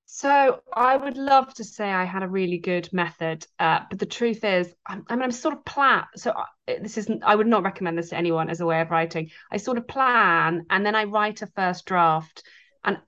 So 0.06 0.60
I 0.72 0.96
would 0.96 1.16
love 1.16 1.52
to 1.54 1.64
say 1.64 1.90
I 1.90 2.04
had 2.04 2.22
a 2.22 2.28
really 2.28 2.58
good 2.58 2.88
method, 2.92 3.44
uh, 3.58 3.80
but 3.90 3.98
the 3.98 4.06
truth 4.06 4.44
is, 4.44 4.72
I'm, 4.86 5.04
I 5.08 5.16
mean, 5.16 5.24
I'm 5.24 5.32
sort 5.32 5.54
of 5.54 5.64
plan. 5.64 6.04
So 6.14 6.32
I, 6.36 6.78
this 6.80 6.98
isn't. 6.98 7.24
I 7.24 7.34
would 7.34 7.48
not 7.48 7.64
recommend 7.64 7.98
this 7.98 8.10
to 8.10 8.16
anyone 8.16 8.48
as 8.48 8.60
a 8.60 8.66
way 8.66 8.80
of 8.80 8.90
writing. 8.90 9.30
I 9.50 9.56
sort 9.56 9.78
of 9.78 9.88
plan, 9.88 10.66
and 10.70 10.86
then 10.86 10.94
I 10.94 11.04
write 11.04 11.42
a 11.42 11.48
first 11.48 11.86
draft, 11.86 12.44
and 12.84 12.98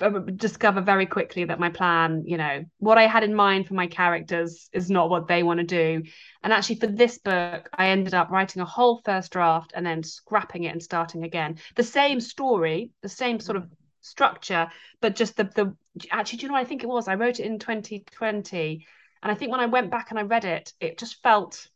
uh, 0.00 0.10
discover 0.36 0.80
very 0.80 1.06
quickly 1.06 1.44
that 1.44 1.58
my 1.58 1.68
plan, 1.68 2.22
you 2.24 2.36
know, 2.36 2.64
what 2.78 2.98
I 2.98 3.06
had 3.06 3.24
in 3.24 3.34
mind 3.34 3.66
for 3.66 3.74
my 3.74 3.88
characters 3.88 4.68
is 4.72 4.90
not 4.90 5.10
what 5.10 5.26
they 5.26 5.42
want 5.42 5.58
to 5.58 5.66
do. 5.66 6.04
And 6.42 6.52
actually, 6.52 6.76
for 6.76 6.86
this 6.86 7.18
book, 7.18 7.68
I 7.74 7.88
ended 7.88 8.14
up 8.14 8.30
writing 8.30 8.62
a 8.62 8.66
whole 8.66 9.00
first 9.04 9.32
draft 9.32 9.72
and 9.74 9.84
then 9.84 10.04
scrapping 10.04 10.64
it 10.64 10.68
and 10.72 10.82
starting 10.82 11.24
again. 11.24 11.58
The 11.74 11.82
same 11.82 12.20
story, 12.20 12.92
the 13.02 13.08
same 13.08 13.40
sort 13.40 13.56
of 13.56 13.68
structure, 14.02 14.70
but 15.00 15.16
just 15.16 15.36
the 15.36 15.44
the 15.44 15.76
actually, 16.12 16.38
do 16.38 16.42
you 16.42 16.48
know 16.48 16.54
what 16.54 16.60
I 16.60 16.68
think 16.68 16.84
it 16.84 16.88
was? 16.88 17.08
I 17.08 17.16
wrote 17.16 17.40
it 17.40 17.46
in 17.46 17.58
2020, 17.58 18.86
and 19.22 19.32
I 19.32 19.34
think 19.34 19.50
when 19.50 19.60
I 19.60 19.66
went 19.66 19.90
back 19.90 20.10
and 20.10 20.18
I 20.18 20.22
read 20.22 20.44
it, 20.44 20.72
it 20.78 20.98
just 20.98 21.22
felt. 21.22 21.66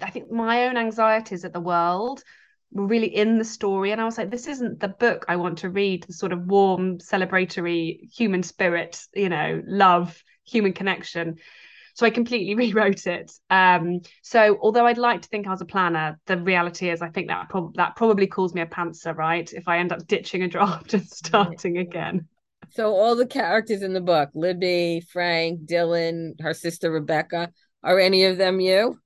I 0.00 0.10
think 0.10 0.30
my 0.30 0.68
own 0.68 0.78
anxieties 0.78 1.44
at 1.44 1.52
the 1.52 1.60
world 1.60 2.22
were 2.72 2.86
really 2.86 3.14
in 3.14 3.38
the 3.38 3.44
story. 3.44 3.92
And 3.92 4.00
I 4.00 4.04
was 4.04 4.18
like, 4.18 4.30
this 4.30 4.46
isn't 4.46 4.80
the 4.80 4.88
book 4.88 5.24
I 5.28 5.36
want 5.36 5.58
to 5.58 5.70
read, 5.70 6.04
the 6.04 6.12
sort 6.12 6.32
of 6.32 6.46
warm, 6.46 6.98
celebratory 6.98 8.10
human 8.12 8.42
spirit, 8.42 9.00
you 9.14 9.28
know, 9.28 9.62
love, 9.66 10.22
human 10.44 10.72
connection. 10.72 11.36
So 11.94 12.06
I 12.06 12.10
completely 12.10 12.54
rewrote 12.72 13.06
it. 13.06 13.30
Um, 13.50 14.00
so 14.22 14.58
although 14.60 14.86
I'd 14.86 14.98
like 14.98 15.22
to 15.22 15.28
think 15.28 15.46
I 15.46 15.50
was 15.50 15.60
a 15.60 15.66
planner, 15.66 16.18
the 16.26 16.38
reality 16.38 16.88
is 16.88 17.02
I 17.02 17.08
think 17.10 17.28
that 17.28 17.48
prob- 17.48 17.74
that 17.76 17.96
probably 17.96 18.26
calls 18.26 18.54
me 18.54 18.62
a 18.62 18.66
pantser, 18.66 19.16
right? 19.16 19.50
If 19.52 19.68
I 19.68 19.78
end 19.78 19.92
up 19.92 20.06
ditching 20.06 20.42
a 20.42 20.48
draft 20.48 20.94
and 20.94 21.06
starting 21.08 21.78
again. 21.78 22.28
So 22.70 22.94
all 22.94 23.16
the 23.16 23.26
characters 23.26 23.82
in 23.82 23.92
the 23.92 24.00
book, 24.00 24.30
Libby, 24.34 25.02
Frank, 25.12 25.66
Dylan, 25.66 26.40
her 26.40 26.54
sister 26.54 26.90
Rebecca, 26.90 27.52
are 27.82 27.98
any 27.98 28.24
of 28.24 28.38
them 28.38 28.60
you? 28.60 28.98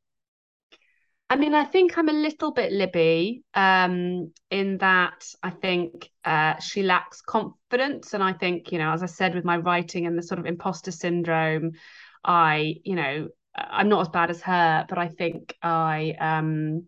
I 1.29 1.37
mean, 1.37 1.55
I 1.55 1.65
think 1.65 1.99
I'm 1.99 2.09
a 2.09 2.13
little 2.13 2.53
bit 2.53 2.71
Libby 2.73 3.43
um, 3.55 4.33
in 4.51 4.79
that 4.79 5.27
I 5.43 5.51
think 5.51 6.11
uh, 6.25 6.59
she 6.61 6.85
lacks 6.85 7.21
confidence. 7.21 8.15
And 8.15 8.23
I 8.23 8.33
think, 8.33 8.71
you 8.71 8.79
know, 8.79 8.93
as 8.93 9.03
I 9.03 9.07
said, 9.07 9.35
with 9.35 9.45
my 9.45 9.57
writing 9.57 10.07
and 10.07 10.17
the 10.17 10.23
sort 10.23 10.39
of 10.39 10.47
imposter 10.47 10.93
syndrome, 10.93 11.73
I, 12.25 12.77
you 12.85 12.95
know, 12.95 13.29
I'm 13.57 13.89
not 13.89 14.03
as 14.03 14.09
bad 14.09 14.31
as 14.31 14.41
her, 14.43 14.87
but 14.89 14.99
I 14.99 15.09
think 15.09 15.57
I, 15.63 16.15
um, 16.21 16.85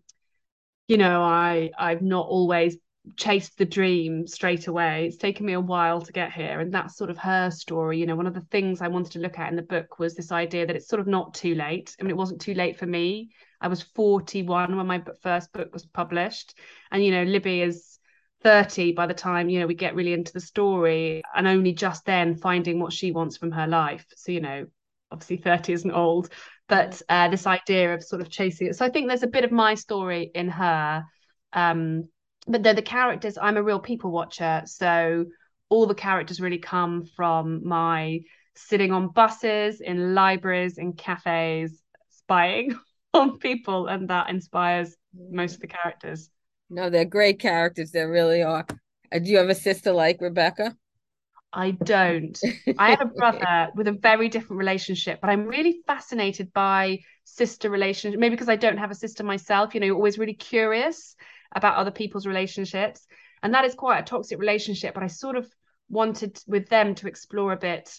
you 0.86 0.98
know, 0.98 1.22
I 1.22 1.70
I've 1.76 2.02
not 2.02 2.26
always 2.28 2.76
chased 3.16 3.58
the 3.58 3.64
dream 3.64 4.26
straight 4.26 4.66
away. 4.66 5.06
It's 5.06 5.16
taken 5.16 5.46
me 5.46 5.52
a 5.52 5.60
while 5.60 6.00
to 6.00 6.12
get 6.12 6.32
here. 6.32 6.60
And 6.60 6.72
that's 6.72 6.96
sort 6.96 7.10
of 7.10 7.18
her 7.18 7.50
story. 7.50 7.98
You 7.98 8.06
know, 8.06 8.16
one 8.16 8.26
of 8.26 8.34
the 8.34 8.46
things 8.50 8.80
I 8.80 8.88
wanted 8.88 9.12
to 9.12 9.20
look 9.20 9.38
at 9.38 9.50
in 9.50 9.56
the 9.56 9.62
book 9.62 9.98
was 9.98 10.14
this 10.14 10.32
idea 10.32 10.66
that 10.66 10.76
it's 10.76 10.88
sort 10.88 11.00
of 11.00 11.06
not 11.06 11.34
too 11.34 11.54
late. 11.54 11.96
I 11.98 12.02
mean, 12.02 12.10
it 12.10 12.16
wasn't 12.16 12.40
too 12.40 12.54
late 12.54 12.78
for 12.78 12.86
me. 12.86 13.30
I 13.60 13.68
was 13.68 13.82
41 13.82 14.76
when 14.76 14.86
my 14.86 15.02
first 15.22 15.52
book 15.52 15.72
was 15.72 15.86
published. 15.86 16.54
And, 16.90 17.04
you 17.04 17.10
know, 17.10 17.24
Libby 17.24 17.62
is 17.62 17.98
30 18.42 18.92
by 18.92 19.06
the 19.06 19.14
time, 19.14 19.48
you 19.48 19.60
know, 19.60 19.66
we 19.66 19.74
get 19.74 19.94
really 19.94 20.12
into 20.12 20.32
the 20.32 20.40
story 20.40 21.22
and 21.34 21.46
only 21.46 21.72
just 21.72 22.04
then 22.04 22.36
finding 22.36 22.78
what 22.78 22.92
she 22.92 23.12
wants 23.12 23.36
from 23.36 23.50
her 23.52 23.66
life. 23.66 24.06
So, 24.16 24.32
you 24.32 24.40
know, 24.40 24.66
obviously 25.10 25.38
30 25.38 25.72
isn't 25.72 25.90
old, 25.90 26.30
but 26.68 27.00
uh, 27.08 27.28
this 27.28 27.46
idea 27.46 27.94
of 27.94 28.04
sort 28.04 28.22
of 28.22 28.30
chasing 28.30 28.68
it. 28.68 28.76
So 28.76 28.84
I 28.84 28.90
think 28.90 29.08
there's 29.08 29.22
a 29.22 29.28
bit 29.28 29.44
of 29.44 29.52
my 29.52 29.74
story 29.74 30.30
in 30.34 30.48
her. 30.48 31.04
Um, 31.52 32.08
but 32.48 32.62
the, 32.62 32.74
the 32.74 32.82
characters, 32.82 33.38
I'm 33.40 33.56
a 33.56 33.62
real 33.62 33.80
people 33.80 34.10
watcher. 34.10 34.62
So 34.66 35.26
all 35.68 35.86
the 35.86 35.94
characters 35.94 36.40
really 36.40 36.58
come 36.58 37.04
from 37.16 37.66
my 37.66 38.20
sitting 38.54 38.92
on 38.92 39.08
buses, 39.08 39.80
in 39.80 40.14
libraries, 40.14 40.78
in 40.78 40.94
cafes, 40.94 41.80
spying 42.10 42.74
on 43.14 43.38
people. 43.38 43.86
And 43.86 44.08
that 44.08 44.30
inspires 44.30 44.96
most 45.30 45.56
of 45.56 45.60
the 45.60 45.68
characters. 45.68 46.30
No, 46.70 46.90
they're 46.90 47.04
great 47.04 47.38
characters. 47.38 47.92
They 47.92 48.04
really 48.04 48.42
are. 48.42 48.66
Uh, 49.12 49.18
do 49.18 49.30
you 49.30 49.38
have 49.38 49.48
a 49.48 49.54
sister 49.54 49.92
like 49.92 50.20
Rebecca? 50.20 50.76
I 51.52 51.70
don't. 51.70 52.38
I 52.78 52.90
have 52.90 53.00
a 53.00 53.06
brother 53.16 53.68
with 53.74 53.88
a 53.88 53.92
very 53.92 54.28
different 54.28 54.58
relationship, 54.58 55.20
but 55.20 55.30
I'm 55.30 55.46
really 55.46 55.80
fascinated 55.86 56.52
by 56.52 56.98
sister 57.24 57.70
relationships. 57.70 58.20
Maybe 58.20 58.34
because 58.34 58.50
I 58.50 58.56
don't 58.56 58.76
have 58.76 58.90
a 58.90 58.94
sister 58.94 59.24
myself. 59.24 59.74
You 59.74 59.80
know, 59.80 59.86
you're 59.86 59.96
always 59.96 60.18
really 60.18 60.34
curious 60.34 61.16
about 61.52 61.76
other 61.76 61.90
people's 61.90 62.26
relationships. 62.26 63.06
And 63.42 63.54
that 63.54 63.64
is 63.64 63.74
quite 63.74 64.00
a 64.00 64.02
toxic 64.02 64.38
relationship. 64.38 64.94
But 64.94 65.02
I 65.02 65.08
sort 65.08 65.36
of 65.36 65.46
wanted 65.88 66.38
with 66.46 66.68
them 66.68 66.94
to 66.96 67.08
explore 67.08 67.52
a 67.52 67.56
bit. 67.56 67.98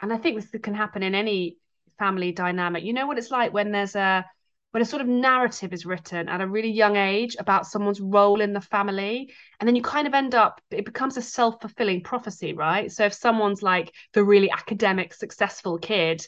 And 0.00 0.12
I 0.12 0.16
think 0.16 0.40
this 0.40 0.60
can 0.60 0.74
happen 0.74 1.02
in 1.02 1.14
any 1.14 1.58
family 1.98 2.32
dynamic. 2.32 2.84
You 2.84 2.92
know 2.92 3.06
what 3.06 3.18
it's 3.18 3.30
like 3.30 3.52
when 3.52 3.70
there's 3.72 3.94
a 3.94 4.24
when 4.72 4.82
a 4.82 4.86
sort 4.86 5.02
of 5.02 5.08
narrative 5.08 5.72
is 5.72 5.86
written 5.86 6.28
at 6.28 6.40
a 6.40 6.46
really 6.46 6.70
young 6.70 6.96
age 6.96 7.36
about 7.38 7.66
someone's 7.66 8.00
role 8.00 8.40
in 8.40 8.54
the 8.54 8.60
family 8.60 9.30
and 9.60 9.68
then 9.68 9.76
you 9.76 9.82
kind 9.82 10.06
of 10.06 10.14
end 10.14 10.34
up 10.34 10.60
it 10.70 10.86
becomes 10.86 11.16
a 11.16 11.22
self-fulfilling 11.22 12.02
prophecy 12.02 12.54
right 12.54 12.90
so 12.90 13.04
if 13.04 13.12
someone's 13.12 13.62
like 13.62 13.92
the 14.14 14.24
really 14.24 14.50
academic 14.50 15.12
successful 15.12 15.78
kid 15.78 16.26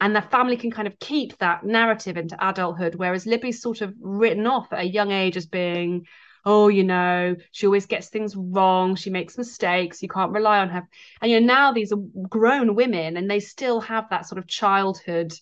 and 0.00 0.16
the 0.16 0.22
family 0.22 0.56
can 0.56 0.70
kind 0.70 0.88
of 0.88 0.98
keep 0.98 1.36
that 1.38 1.64
narrative 1.64 2.16
into 2.16 2.36
adulthood 2.46 2.94
whereas 2.94 3.26
libby's 3.26 3.62
sort 3.62 3.80
of 3.80 3.94
written 4.00 4.46
off 4.46 4.72
at 4.72 4.80
a 4.80 4.88
young 4.88 5.10
age 5.12 5.36
as 5.36 5.46
being 5.46 6.06
oh 6.44 6.68
you 6.68 6.84
know 6.84 7.36
she 7.52 7.66
always 7.66 7.86
gets 7.86 8.08
things 8.08 8.34
wrong 8.36 8.94
she 8.94 9.10
makes 9.10 9.38
mistakes 9.38 10.02
you 10.02 10.08
can't 10.08 10.32
rely 10.32 10.58
on 10.58 10.68
her. 10.68 10.88
And 11.20 11.30
you 11.30 11.40
know 11.40 11.46
now 11.46 11.72
these 11.72 11.92
are 11.92 12.02
grown 12.28 12.74
women 12.74 13.16
and 13.16 13.30
they 13.30 13.40
still 13.40 13.80
have 13.80 14.10
that 14.10 14.26
sort 14.26 14.38
of 14.38 14.46
childhood 14.46 15.32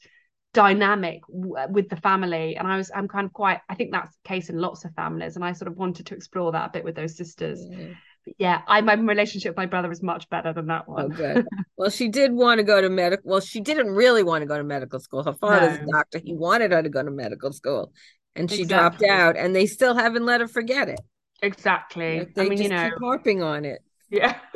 dynamic 0.52 1.21
with 1.28 1.88
the 1.88 1.97
family. 1.97 2.57
And 2.57 2.66
i 2.66 2.76
was 2.76 2.90
i'm 2.95 3.09
kind 3.09 3.25
of 3.25 3.33
quite 3.33 3.61
i 3.69 3.75
think 3.75 3.92
that's 3.92 4.16
the 4.16 4.28
case 4.28 4.50
in 4.50 4.59
lots 4.59 4.85
of 4.85 4.95
families 4.95 5.37
and 5.37 5.45
i 5.45 5.52
sort 5.52 5.71
of 5.71 5.76
wanted 5.76 6.07
to 6.07 6.14
explore 6.14 6.52
that 6.52 6.69
a 6.69 6.73
bit 6.73 6.85
with 6.85 6.97
those 6.97 7.16
sisters. 7.16 7.61
Mm-hmm 7.61 7.92
yeah, 8.38 8.62
I 8.66 8.80
my 8.80 8.94
relationship 8.94 9.50
with 9.50 9.56
my 9.56 9.66
brother 9.66 9.90
is 9.90 10.02
much 10.02 10.28
better 10.28 10.52
than 10.52 10.66
that 10.66 10.88
one. 10.88 11.04
Oh, 11.04 11.08
good. 11.08 11.46
well, 11.76 11.90
she 11.90 12.08
did 12.08 12.32
want 12.32 12.58
to 12.58 12.64
go 12.64 12.80
to 12.80 12.88
medical. 12.88 13.30
Well, 13.30 13.40
she 13.40 13.60
didn't 13.60 13.88
really 13.88 14.22
want 14.22 14.42
to 14.42 14.46
go 14.46 14.56
to 14.56 14.64
medical 14.64 15.00
school. 15.00 15.22
Her 15.22 15.34
father's 15.34 15.78
no. 15.78 15.84
a 15.84 15.92
doctor. 15.92 16.20
He 16.25 16.34
wanted 16.34 16.72
her 16.72 16.82
to 16.82 16.88
go 16.88 17.02
to 17.02 17.10
medical 17.10 17.52
school, 17.52 17.92
and 18.37 18.50
she 18.50 18.62
exactly. 18.62 19.06
dropped 19.06 19.20
out. 19.20 19.37
And 19.37 19.54
they 19.54 19.66
still 19.66 19.94
haven't 19.94 20.25
let 20.25 20.40
her 20.40 20.49
forget 20.49 20.88
it. 20.88 21.00
Exactly. 21.42 22.20
Like 22.20 22.34
they 22.34 22.46
I 22.46 22.49
mean, 22.49 22.62
you 22.62 22.68
know, 22.68 22.90
harping 23.00 23.42
on 23.42 23.64
it. 23.64 23.80
Yeah, 24.10 24.38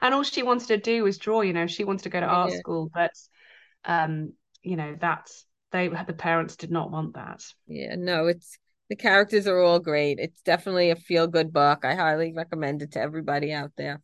and 0.00 0.14
all 0.14 0.22
she 0.22 0.42
wanted 0.42 0.68
to 0.68 0.78
do 0.78 1.04
was 1.04 1.18
draw. 1.18 1.42
You 1.42 1.52
know, 1.52 1.66
she 1.66 1.84
wanted 1.84 2.04
to 2.04 2.10
go 2.10 2.20
to 2.20 2.26
art 2.26 2.52
yeah. 2.52 2.58
school, 2.58 2.90
but 2.92 3.12
um, 3.84 4.32
you 4.62 4.76
know, 4.76 4.96
that's 4.98 5.44
they 5.72 5.88
the 5.88 6.12
parents 6.12 6.56
did 6.56 6.70
not 6.70 6.90
want 6.90 7.14
that. 7.14 7.42
Yeah, 7.66 7.94
no, 7.96 8.26
it's 8.26 8.58
the 8.88 8.96
characters 8.96 9.46
are 9.46 9.60
all 9.60 9.78
great. 9.78 10.18
It's 10.18 10.40
definitely 10.42 10.90
a 10.90 10.96
feel 10.96 11.26
good 11.26 11.52
book. 11.52 11.84
I 11.84 11.94
highly 11.94 12.32
recommend 12.32 12.82
it 12.82 12.92
to 12.92 13.00
everybody 13.00 13.52
out 13.52 13.72
there. 13.76 14.00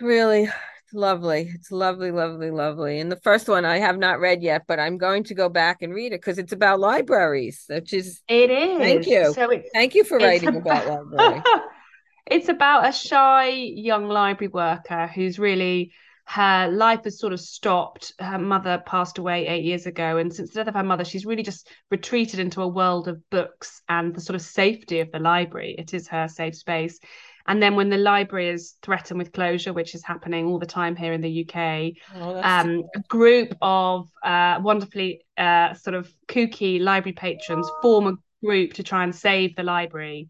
Really, 0.00 0.44
it's 0.44 0.94
lovely. 0.94 1.50
It's 1.54 1.70
lovely, 1.70 2.10
lovely, 2.10 2.50
lovely. 2.50 2.98
And 2.98 3.12
the 3.12 3.20
first 3.20 3.48
one 3.48 3.64
I 3.64 3.78
have 3.78 3.98
not 3.98 4.18
read 4.18 4.42
yet, 4.42 4.62
but 4.66 4.80
I'm 4.80 4.98
going 4.98 5.24
to 5.24 5.34
go 5.34 5.48
back 5.48 5.82
and 5.82 5.94
read 5.94 6.12
it 6.12 6.20
because 6.20 6.38
it's 6.38 6.52
about 6.52 6.80
libraries, 6.80 7.64
which 7.68 7.92
is 7.92 8.20
it 8.26 8.50
is. 8.50 8.78
Thank 8.78 9.06
you. 9.06 9.32
So 9.34 9.48
thank 9.72 9.94
you 9.94 10.04
for 10.04 10.18
writing 10.18 10.56
about, 10.56 10.84
about 10.86 11.06
libraries. 11.06 11.42
it's 12.26 12.48
about 12.48 12.88
a 12.88 12.92
shy 12.92 13.50
young 13.50 14.08
library 14.08 14.50
worker 14.52 15.06
who's 15.06 15.38
really 15.38 15.92
her 16.30 16.68
life 16.68 17.02
has 17.02 17.18
sort 17.18 17.32
of 17.32 17.40
stopped. 17.40 18.12
Her 18.20 18.38
mother 18.38 18.80
passed 18.86 19.18
away 19.18 19.48
eight 19.48 19.64
years 19.64 19.86
ago, 19.86 20.16
and 20.16 20.32
since 20.32 20.50
the 20.50 20.60
death 20.60 20.68
of 20.68 20.74
her 20.74 20.84
mother, 20.84 21.04
she's 21.04 21.26
really 21.26 21.42
just 21.42 21.68
retreated 21.90 22.38
into 22.38 22.62
a 22.62 22.68
world 22.68 23.08
of 23.08 23.28
books 23.30 23.82
and 23.88 24.14
the 24.14 24.20
sort 24.20 24.36
of 24.36 24.42
safety 24.42 25.00
of 25.00 25.10
the 25.10 25.18
library. 25.18 25.74
It 25.76 25.92
is 25.92 26.06
her 26.06 26.28
safe 26.28 26.54
space. 26.54 27.00
And 27.48 27.60
then 27.60 27.74
when 27.74 27.88
the 27.88 27.96
library 27.96 28.48
is 28.48 28.76
threatened 28.80 29.18
with 29.18 29.32
closure, 29.32 29.72
which 29.72 29.92
is 29.96 30.04
happening 30.04 30.46
all 30.46 30.60
the 30.60 30.66
time 30.66 30.94
here 30.94 31.12
in 31.12 31.20
the 31.20 31.44
UK, 31.44 31.94
oh, 32.14 32.40
um, 32.40 32.84
a 32.94 33.00
group 33.08 33.52
of 33.60 34.08
uh, 34.22 34.60
wonderfully 34.62 35.22
uh, 35.36 35.74
sort 35.74 35.94
of 35.94 36.12
kooky 36.28 36.80
library 36.80 37.14
patrons 37.14 37.68
form 37.82 38.06
a 38.06 38.46
group 38.46 38.74
to 38.74 38.84
try 38.84 39.02
and 39.02 39.16
save 39.16 39.56
the 39.56 39.64
library 39.64 40.28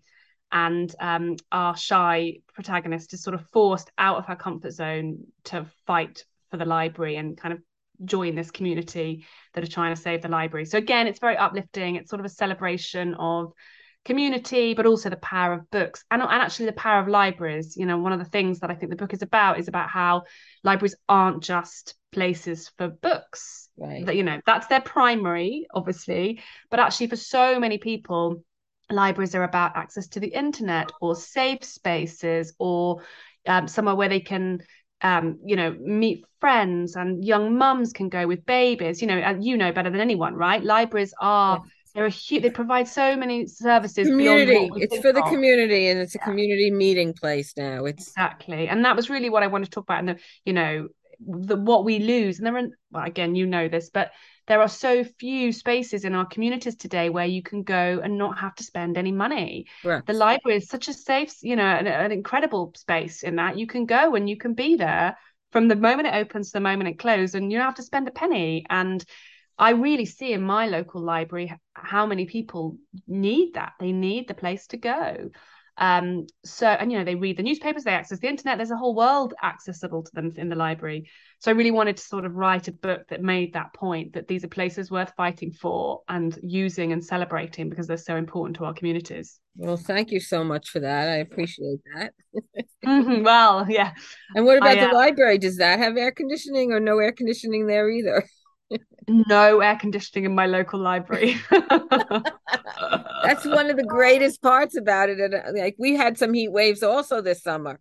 and 0.52 0.94
um, 1.00 1.36
our 1.52 1.76
shy 1.76 2.38
protagonist 2.54 3.12
is 3.14 3.22
sort 3.22 3.34
of 3.34 3.46
forced 3.52 3.90
out 3.98 4.18
of 4.18 4.26
her 4.26 4.36
comfort 4.36 4.72
zone 4.72 5.24
to 5.44 5.66
fight 5.86 6.24
for 6.50 6.56
the 6.56 6.64
library 6.64 7.16
and 7.16 7.36
kind 7.36 7.54
of 7.54 7.60
join 8.04 8.34
this 8.34 8.50
community 8.50 9.26
that 9.54 9.62
are 9.62 9.68
trying 9.68 9.94
to 9.94 10.00
save 10.00 10.22
the 10.22 10.28
library. 10.28 10.64
So 10.64 10.78
again, 10.78 11.06
it's 11.06 11.20
very 11.20 11.36
uplifting. 11.36 11.96
It's 11.96 12.10
sort 12.10 12.20
of 12.20 12.26
a 12.26 12.30
celebration 12.30 13.14
of 13.14 13.52
community, 14.04 14.74
but 14.74 14.86
also 14.86 15.10
the 15.10 15.16
power 15.16 15.52
of 15.52 15.70
books 15.70 16.04
and, 16.10 16.22
and 16.22 16.30
actually 16.30 16.66
the 16.66 16.72
power 16.72 17.00
of 17.00 17.08
libraries. 17.08 17.76
You 17.76 17.86
know, 17.86 17.98
one 17.98 18.12
of 18.12 18.18
the 18.18 18.24
things 18.24 18.60
that 18.60 18.70
I 18.70 18.74
think 18.74 18.90
the 18.90 18.96
book 18.96 19.12
is 19.12 19.22
about 19.22 19.58
is 19.58 19.68
about 19.68 19.90
how 19.90 20.22
libraries 20.64 20.96
aren't 21.08 21.42
just 21.42 21.94
places 22.12 22.70
for 22.78 22.88
books. 22.88 23.68
Right. 23.76 24.04
That 24.04 24.16
you 24.16 24.22
know, 24.22 24.40
that's 24.46 24.66
their 24.66 24.80
primary, 24.80 25.66
obviously, 25.72 26.42
but 26.70 26.80
actually 26.80 27.08
for 27.08 27.16
so 27.16 27.58
many 27.60 27.78
people, 27.78 28.42
libraries 28.90 29.34
are 29.34 29.44
about 29.44 29.76
access 29.76 30.08
to 30.08 30.20
the 30.20 30.28
internet 30.28 30.90
or 31.00 31.14
safe 31.14 31.64
spaces 31.64 32.54
or 32.58 33.02
um, 33.46 33.68
somewhere 33.68 33.94
where 33.94 34.08
they 34.08 34.20
can 34.20 34.60
um, 35.02 35.38
you 35.44 35.56
know 35.56 35.74
meet 35.80 36.24
friends 36.40 36.96
and 36.96 37.24
young 37.24 37.56
mums 37.56 37.92
can 37.92 38.08
go 38.08 38.26
with 38.26 38.44
babies 38.44 39.00
you 39.00 39.08
know 39.08 39.16
and 39.16 39.44
you 39.44 39.56
know 39.56 39.72
better 39.72 39.90
than 39.90 40.00
anyone 40.00 40.34
right? 40.34 40.62
Libraries 40.62 41.14
are 41.20 41.62
they're 41.94 42.06
a 42.06 42.10
huge 42.10 42.42
they 42.42 42.50
provide 42.50 42.86
so 42.86 43.16
many 43.16 43.46
services 43.46 44.06
community. 44.06 44.70
it's 44.76 44.98
for 44.98 45.12
the 45.12 45.22
of. 45.22 45.30
community 45.30 45.88
and 45.88 45.98
it's 45.98 46.14
a 46.14 46.18
yeah. 46.18 46.24
community 46.24 46.70
meeting 46.70 47.12
place 47.12 47.52
now. 47.56 47.84
It's 47.84 48.08
exactly. 48.08 48.68
And 48.68 48.84
that 48.84 48.96
was 48.96 49.10
really 49.10 49.30
what 49.30 49.42
i 49.42 49.46
wanted 49.46 49.66
to 49.66 49.70
talk 49.70 49.84
about 49.84 50.00
and 50.00 50.08
the 50.10 50.16
you 50.44 50.52
know 50.52 50.88
the 51.26 51.56
what 51.56 51.84
we 51.84 51.98
lose 51.98 52.38
and 52.38 52.46
there 52.46 52.56
are 52.56 52.68
well 52.90 53.04
again 53.04 53.34
you 53.34 53.46
know 53.46 53.68
this 53.68 53.90
but 53.90 54.10
there 54.46 54.60
are 54.60 54.68
so 54.68 55.04
few 55.04 55.52
spaces 55.52 56.04
in 56.04 56.14
our 56.14 56.26
communities 56.26 56.74
today 56.74 57.08
where 57.08 57.26
you 57.26 57.40
can 57.40 57.62
go 57.62 58.00
and 58.02 58.18
not 58.18 58.36
have 58.38 58.52
to 58.56 58.64
spend 58.64 58.98
any 58.98 59.12
money. 59.12 59.66
Right. 59.84 60.04
The 60.04 60.12
library 60.12 60.56
is 60.56 60.68
such 60.68 60.88
a 60.88 60.92
safe, 60.92 61.34
you 61.40 61.54
know, 61.54 61.62
an, 61.62 61.86
an 61.86 62.10
incredible 62.10 62.72
space 62.74 63.22
in 63.22 63.36
that 63.36 63.56
you 63.56 63.68
can 63.68 63.86
go 63.86 64.16
and 64.16 64.28
you 64.28 64.36
can 64.36 64.54
be 64.54 64.74
there 64.74 65.16
from 65.52 65.68
the 65.68 65.76
moment 65.76 66.08
it 66.08 66.14
opens 66.14 66.48
to 66.48 66.52
the 66.54 66.60
moment 66.60 66.90
it 66.90 66.98
closes, 66.98 67.34
and 67.34 67.50
you 67.50 67.58
don't 67.58 67.66
have 67.66 67.74
to 67.76 67.82
spend 67.82 68.08
a 68.08 68.12
penny. 68.12 68.64
And 68.68 69.04
I 69.58 69.70
really 69.70 70.06
see 70.06 70.32
in 70.32 70.42
my 70.42 70.66
local 70.66 71.00
library 71.00 71.52
how 71.74 72.06
many 72.06 72.26
people 72.26 72.76
need 73.06 73.54
that. 73.54 73.74
They 73.78 73.92
need 73.92 74.28
the 74.28 74.34
place 74.34 74.66
to 74.68 74.76
go. 74.76 75.30
Um, 75.80 76.26
so, 76.44 76.66
and 76.66 76.92
you 76.92 76.98
know, 76.98 77.04
they 77.04 77.14
read 77.14 77.38
the 77.38 77.42
newspapers, 77.42 77.84
they 77.84 77.92
access 77.92 78.20
the 78.20 78.28
internet. 78.28 78.58
There's 78.58 78.70
a 78.70 78.76
whole 78.76 78.94
world 78.94 79.32
accessible 79.42 80.02
to 80.02 80.10
them 80.12 80.32
in 80.36 80.50
the 80.50 80.54
library. 80.54 81.08
So, 81.38 81.50
I 81.50 81.54
really 81.54 81.70
wanted 81.70 81.96
to 81.96 82.02
sort 82.02 82.26
of 82.26 82.34
write 82.34 82.68
a 82.68 82.72
book 82.72 83.08
that 83.08 83.22
made 83.22 83.54
that 83.54 83.72
point 83.72 84.12
that 84.12 84.28
these 84.28 84.44
are 84.44 84.48
places 84.48 84.90
worth 84.90 85.12
fighting 85.16 85.52
for 85.52 86.02
and 86.08 86.38
using 86.42 86.92
and 86.92 87.02
celebrating 87.02 87.70
because 87.70 87.86
they're 87.86 87.96
so 87.96 88.16
important 88.16 88.56
to 88.56 88.66
our 88.66 88.74
communities. 88.74 89.40
Well, 89.56 89.78
thank 89.78 90.10
you 90.10 90.20
so 90.20 90.44
much 90.44 90.68
for 90.68 90.80
that. 90.80 91.08
I 91.08 91.16
appreciate 91.16 91.80
that. 91.94 92.12
mm-hmm, 92.86 93.22
well, 93.24 93.66
yeah. 93.68 93.92
And 94.34 94.44
what 94.44 94.58
about 94.58 94.78
I, 94.78 94.82
uh, 94.82 94.88
the 94.88 94.94
library? 94.94 95.38
Does 95.38 95.56
that 95.56 95.78
have 95.78 95.96
air 95.96 96.12
conditioning 96.12 96.72
or 96.72 96.80
no 96.80 96.98
air 96.98 97.12
conditioning 97.12 97.66
there 97.66 97.90
either? 97.90 98.24
No 99.08 99.60
air 99.60 99.76
conditioning 99.76 100.24
in 100.24 100.34
my 100.34 100.46
local 100.46 100.80
library. 100.80 101.36
That's 101.50 103.44
one 103.44 103.70
of 103.70 103.76
the 103.76 103.86
greatest 103.86 104.42
parts 104.42 104.76
about 104.76 105.08
it. 105.08 105.18
And 105.18 105.34
uh, 105.34 105.52
like 105.54 105.76
we 105.78 105.96
had 105.96 106.18
some 106.18 106.32
heat 106.32 106.52
waves 106.52 106.82
also 106.82 107.20
this 107.20 107.42
summer. 107.42 107.80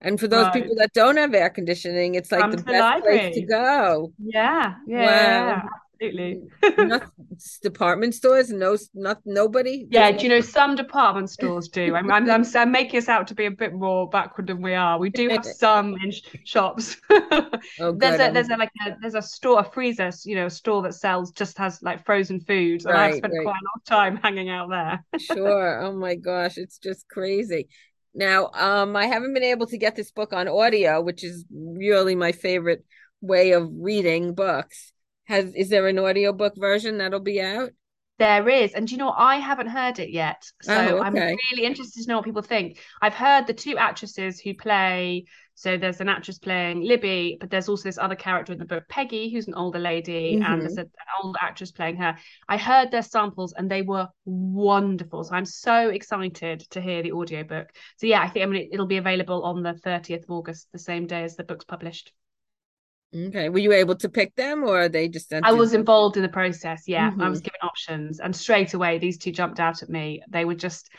And 0.00 0.20
for 0.20 0.28
those 0.28 0.44
right. 0.44 0.54
people 0.54 0.76
that 0.76 0.92
don't 0.92 1.16
have 1.16 1.34
air 1.34 1.50
conditioning, 1.50 2.14
it's 2.14 2.30
like 2.30 2.42
Come 2.42 2.52
the 2.52 2.62
best 2.62 3.02
place 3.02 3.34
to 3.34 3.42
go. 3.42 4.12
Yeah, 4.18 4.74
yeah, 4.86 5.62
wow. 5.62 5.68
Absolutely. 6.00 6.42
not, 6.78 7.10
department 7.62 8.14
stores, 8.14 8.50
no, 8.50 8.76
not 8.94 9.20
nobody. 9.24 9.86
Yeah, 9.90 10.10
do 10.12 10.22
you 10.22 10.28
know 10.28 10.40
some 10.40 10.76
department 10.76 11.30
stores 11.30 11.68
do? 11.68 11.94
I'm, 11.94 12.10
I'm, 12.10 12.30
I'm, 12.30 12.44
I'm, 12.54 12.72
making 12.72 12.98
us 12.98 13.08
out 13.08 13.26
to 13.28 13.34
be 13.34 13.46
a 13.46 13.50
bit 13.50 13.74
more 13.74 14.08
backward 14.08 14.46
than 14.46 14.62
we 14.62 14.74
are. 14.74 14.98
We 14.98 15.10
do 15.10 15.28
have 15.28 15.44
some 15.56 15.96
in 16.02 16.10
sh- 16.10 16.22
shops. 16.44 16.96
oh, 17.10 17.92
there's 17.96 18.20
a 18.20 18.32
there's 18.32 18.48
a 18.48 18.56
like 18.56 18.70
a 18.86 18.96
there's 19.00 19.14
a 19.14 19.22
store, 19.22 19.60
a 19.60 19.64
freezer, 19.64 20.10
you 20.24 20.36
know, 20.36 20.46
a 20.46 20.50
store 20.50 20.82
that 20.82 20.94
sells 20.94 21.30
just 21.32 21.58
has 21.58 21.82
like 21.82 22.04
frozen 22.04 22.40
foods, 22.40 22.84
and 22.84 22.94
right, 22.94 23.10
I've 23.10 23.16
spent 23.16 23.34
right. 23.34 23.44
quite 23.44 23.60
a 23.60 23.64
lot 23.64 23.76
of 23.76 23.84
time 23.84 24.16
hanging 24.16 24.48
out 24.48 24.68
there. 24.70 25.04
sure. 25.18 25.82
Oh 25.82 25.92
my 25.92 26.14
gosh, 26.14 26.58
it's 26.58 26.78
just 26.78 27.08
crazy. 27.08 27.68
Now, 28.14 28.50
um, 28.54 28.96
I 28.96 29.06
haven't 29.06 29.34
been 29.34 29.44
able 29.44 29.66
to 29.66 29.78
get 29.78 29.94
this 29.94 30.10
book 30.10 30.32
on 30.32 30.48
audio, 30.48 31.00
which 31.00 31.22
is 31.22 31.44
really 31.52 32.16
my 32.16 32.32
favorite 32.32 32.84
way 33.20 33.52
of 33.52 33.68
reading 33.72 34.34
books. 34.34 34.92
Has 35.28 35.54
is 35.54 35.68
there 35.68 35.86
an 35.86 35.98
audiobook 35.98 36.54
version 36.56 36.98
that'll 36.98 37.20
be 37.20 37.40
out? 37.40 37.70
There 38.18 38.48
is, 38.48 38.72
and 38.72 38.90
you 38.90 38.98
know 38.98 39.14
I 39.16 39.36
haven't 39.36 39.68
heard 39.68 40.00
it 40.00 40.10
yet, 40.10 40.50
so 40.60 40.74
oh, 40.74 40.96
okay. 40.98 41.06
I'm 41.06 41.14
really 41.14 41.64
interested 41.64 42.02
to 42.02 42.08
know 42.08 42.16
what 42.16 42.24
people 42.24 42.42
think. 42.42 42.80
I've 43.00 43.14
heard 43.14 43.46
the 43.46 43.54
two 43.54 43.78
actresses 43.78 44.40
who 44.40 44.54
play 44.54 45.24
so 45.58 45.76
there's 45.76 46.00
an 46.00 46.08
actress 46.08 46.38
playing 46.38 46.82
Libby, 46.82 47.36
but 47.40 47.50
there's 47.50 47.68
also 47.68 47.88
this 47.88 47.98
other 47.98 48.14
character 48.14 48.52
in 48.52 48.60
the 48.60 48.64
book, 48.64 48.84
Peggy, 48.88 49.28
who's 49.28 49.48
an 49.48 49.54
older 49.54 49.80
lady, 49.80 50.36
mm-hmm. 50.36 50.52
and 50.52 50.62
there's 50.62 50.74
mm-hmm. 50.74 50.82
an 50.82 51.24
older 51.24 51.38
actress 51.42 51.72
playing 51.72 51.96
her. 51.96 52.16
I 52.48 52.56
heard 52.56 52.92
their 52.92 53.02
samples 53.02 53.52
and 53.54 53.68
they 53.68 53.82
were 53.82 54.06
wonderful. 54.24 55.24
So 55.24 55.34
I'm 55.34 55.44
so 55.44 55.88
excited 55.88 56.60
to 56.70 56.80
hear 56.80 57.02
the 57.02 57.10
audiobook. 57.10 57.70
So 57.96 58.06
yeah, 58.06 58.22
I 58.22 58.28
think 58.28 58.44
I 58.44 58.46
mean 58.46 58.68
it'll 58.70 58.86
be 58.86 58.98
available 58.98 59.42
on 59.42 59.64
the 59.64 59.72
30th 59.72 60.22
of 60.22 60.30
August, 60.30 60.68
the 60.70 60.78
same 60.78 61.08
day 61.08 61.24
as 61.24 61.34
the 61.34 61.42
book's 61.42 61.64
published. 61.64 62.12
Okay. 63.14 63.48
Were 63.48 63.58
you 63.58 63.72
able 63.72 63.96
to 63.96 64.08
pick 64.08 64.34
them 64.34 64.62
or 64.64 64.82
are 64.82 64.88
they 64.88 65.08
just 65.08 65.32
I 65.32 65.52
was 65.52 65.72
involved 65.72 66.16
in 66.16 66.22
the 66.22 66.28
process, 66.28 66.84
yeah. 66.86 67.10
Mm-hmm. 67.10 67.22
I 67.22 67.28
was 67.28 67.40
given 67.40 67.60
options 67.62 68.20
and 68.20 68.36
straight 68.36 68.74
away 68.74 68.98
these 68.98 69.18
two 69.18 69.32
jumped 69.32 69.60
out 69.60 69.82
at 69.82 69.88
me. 69.88 70.22
They 70.28 70.44
were 70.44 70.54
just 70.54 70.90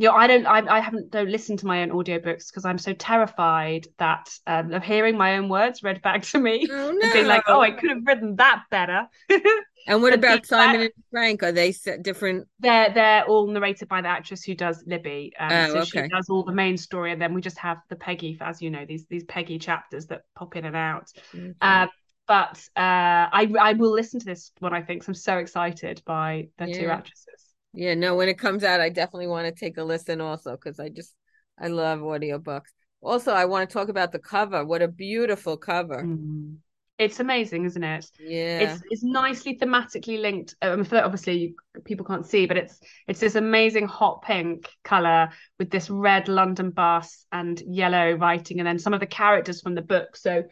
you 0.00 0.06
know, 0.06 0.14
I 0.14 0.28
don't, 0.28 0.46
I, 0.46 0.76
I 0.76 0.78
haven't 0.78 1.10
don't 1.10 1.28
listen 1.28 1.56
to 1.56 1.66
my 1.66 1.82
own 1.82 1.90
audiobooks 1.90 2.46
because 2.50 2.64
I'm 2.64 2.78
so 2.78 2.92
terrified 2.92 3.88
that 3.98 4.30
um, 4.46 4.72
of 4.72 4.84
hearing 4.84 5.16
my 5.16 5.36
own 5.36 5.48
words 5.48 5.82
read 5.82 6.00
back 6.02 6.22
to 6.22 6.38
me 6.38 6.68
oh, 6.70 6.92
no. 6.92 7.00
and 7.02 7.12
being 7.12 7.26
like, 7.26 7.42
oh, 7.48 7.60
I 7.60 7.72
could 7.72 7.90
have 7.90 8.06
written 8.06 8.36
that 8.36 8.62
better. 8.70 9.08
and 9.86 10.02
what 10.02 10.12
about 10.12 10.44
Simon 10.46 10.82
and 10.82 10.90
Frank? 11.10 11.42
Are 11.42 11.52
they 11.52 11.72
set 11.72 12.02
different? 12.02 12.46
They're 12.60 12.92
they're 12.92 13.24
all 13.24 13.46
narrated 13.46 13.88
by 13.88 14.02
the 14.02 14.08
actress 14.08 14.42
who 14.42 14.54
does 14.54 14.82
Libby. 14.86 15.32
Um, 15.38 15.50
oh, 15.52 15.66
so 15.68 15.78
okay. 15.78 16.02
she 16.02 16.08
does 16.08 16.28
all 16.28 16.44
the 16.44 16.52
main 16.52 16.76
story, 16.76 17.12
and 17.12 17.20
then 17.20 17.34
we 17.34 17.40
just 17.40 17.58
have 17.58 17.78
the 17.88 17.96
Peggy, 17.96 18.36
as 18.40 18.60
you 18.60 18.70
know, 18.70 18.84
these 18.86 19.06
these 19.08 19.24
Peggy 19.24 19.58
chapters 19.58 20.06
that 20.06 20.22
pop 20.34 20.56
in 20.56 20.64
and 20.64 20.76
out. 20.76 21.10
Okay. 21.34 21.52
Um, 21.60 21.88
but 22.26 22.58
uh, 22.76 23.28
I 23.32 23.50
I 23.58 23.72
will 23.72 23.92
listen 23.92 24.20
to 24.20 24.26
this 24.26 24.52
one. 24.58 24.74
I 24.74 24.82
think 24.82 25.02
so 25.02 25.10
I'm 25.10 25.14
so 25.14 25.38
excited 25.38 26.02
by 26.04 26.48
the 26.58 26.68
yeah. 26.68 26.80
two 26.80 26.88
actresses. 26.88 27.44
Yeah, 27.72 27.94
no, 27.94 28.16
when 28.16 28.28
it 28.28 28.38
comes 28.38 28.64
out, 28.64 28.80
I 28.80 28.88
definitely 28.88 29.28
want 29.28 29.46
to 29.46 29.52
take 29.52 29.78
a 29.78 29.84
listen 29.84 30.20
also 30.20 30.52
because 30.52 30.80
I 30.80 30.88
just 30.88 31.14
I 31.58 31.68
love 31.68 32.00
audiobooks. 32.00 32.70
Also, 33.00 33.32
I 33.32 33.44
want 33.44 33.68
to 33.68 33.72
talk 33.72 33.88
about 33.88 34.12
the 34.12 34.18
cover. 34.18 34.64
What 34.64 34.82
a 34.82 34.88
beautiful 34.88 35.56
cover. 35.56 36.02
Mm. 36.02 36.56
It's 36.98 37.20
amazing, 37.20 37.64
isn't 37.64 37.84
it? 37.84 38.10
Yeah. 38.18 38.58
It's 38.58 38.82
it's 38.90 39.04
nicely 39.04 39.56
thematically 39.56 40.20
linked. 40.20 40.56
Um, 40.60 40.84
obviously 40.92 41.38
you, 41.38 41.54
people 41.84 42.04
can't 42.04 42.26
see, 42.26 42.46
but 42.46 42.56
it's 42.56 42.80
it's 43.06 43.20
this 43.20 43.36
amazing 43.36 43.86
hot 43.86 44.22
pink 44.22 44.68
color 44.82 45.30
with 45.58 45.70
this 45.70 45.90
red 45.90 46.28
London 46.28 46.70
bus 46.70 47.24
and 47.30 47.62
yellow 47.66 48.12
writing, 48.12 48.58
and 48.58 48.66
then 48.66 48.78
some 48.78 48.94
of 48.94 49.00
the 49.00 49.06
characters 49.06 49.60
from 49.60 49.74
the 49.74 49.82
book. 49.82 50.16
So 50.16 50.44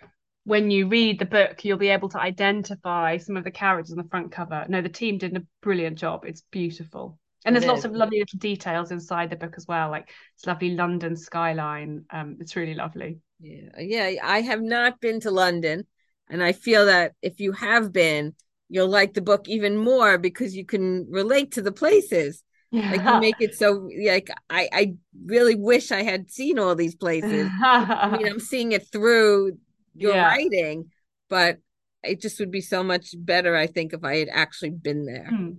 when 0.45 0.71
you 0.71 0.87
read 0.87 1.19
the 1.19 1.25
book, 1.25 1.65
you'll 1.65 1.77
be 1.77 1.89
able 1.89 2.09
to 2.11 2.21
identify 2.21 3.17
some 3.17 3.37
of 3.37 3.43
the 3.43 3.51
characters 3.51 3.91
on 3.91 3.99
the 3.99 4.09
front 4.09 4.31
cover. 4.31 4.65
No, 4.69 4.81
the 4.81 4.89
team 4.89 5.19
did 5.19 5.37
a 5.37 5.43
brilliant 5.61 5.99
job. 5.99 6.25
It's 6.25 6.43
beautiful. 6.53 7.19
And 7.45 7.55
there's 7.55 7.67
lots 7.67 7.85
of 7.85 7.93
lovely 7.93 8.19
little 8.19 8.39
details 8.39 8.91
inside 8.91 9.31
the 9.31 9.37
book 9.37 9.55
as 9.57 9.67
well, 9.69 9.91
like 9.91 10.09
it's 10.35 10.47
lovely 10.47 10.71
London 10.71 11.17
skyline. 11.17 12.05
Um, 12.11 12.39
it's 12.41 12.57
really 12.57 12.75
lovely. 12.75 13.19
Yeah, 13.41 13.71
yeah. 13.79 14.21
I 14.23 14.41
have 14.41 14.63
not 14.63 15.01
been 15.01 15.21
to 15.21 15.31
London, 15.31 15.87
and 16.29 16.43
I 16.43 16.53
feel 16.53 16.87
that 16.87 17.13
if 17.23 17.41
you 17.41 17.53
have 17.53 17.93
been, 17.93 18.35
you'll 18.69 18.89
like 18.89 19.15
the 19.15 19.23
book 19.23 19.49
even 19.49 19.77
more 19.77 20.19
because 20.19 20.57
you 20.57 20.65
can 20.65 21.07
relate 21.11 21.53
to 21.53 21.63
the 21.63 21.73
places. 21.73 22.43
Yeah. 22.73 22.91
Like 22.91 23.05
you 23.05 23.21
make 23.21 23.41
it 23.41 23.55
so 23.55 23.89
like 24.05 24.29
I 24.51 24.69
I 24.73 24.95
really 25.25 25.55
wish 25.55 25.93
I 25.93 26.03
had 26.03 26.31
seen 26.31 26.59
all 26.59 26.75
these 26.75 26.97
places. 26.97 27.49
I 27.63 28.17
mean, 28.17 28.27
I'm 28.27 28.41
seeing 28.41 28.73
it 28.73 28.91
through 28.91 29.59
your 29.95 30.15
yeah. 30.15 30.27
writing, 30.27 30.91
but 31.29 31.59
it 32.03 32.21
just 32.21 32.39
would 32.41 32.51
be 32.51 32.61
so 32.61 32.83
much 32.83 33.15
better, 33.17 33.57
I 33.57 33.67
think, 33.67 33.93
if 33.93 34.05
I 34.05 34.17
had 34.17 34.29
actually 34.31 34.71
been 34.71 35.07
there. 35.07 35.29
Hmm. 35.29 35.51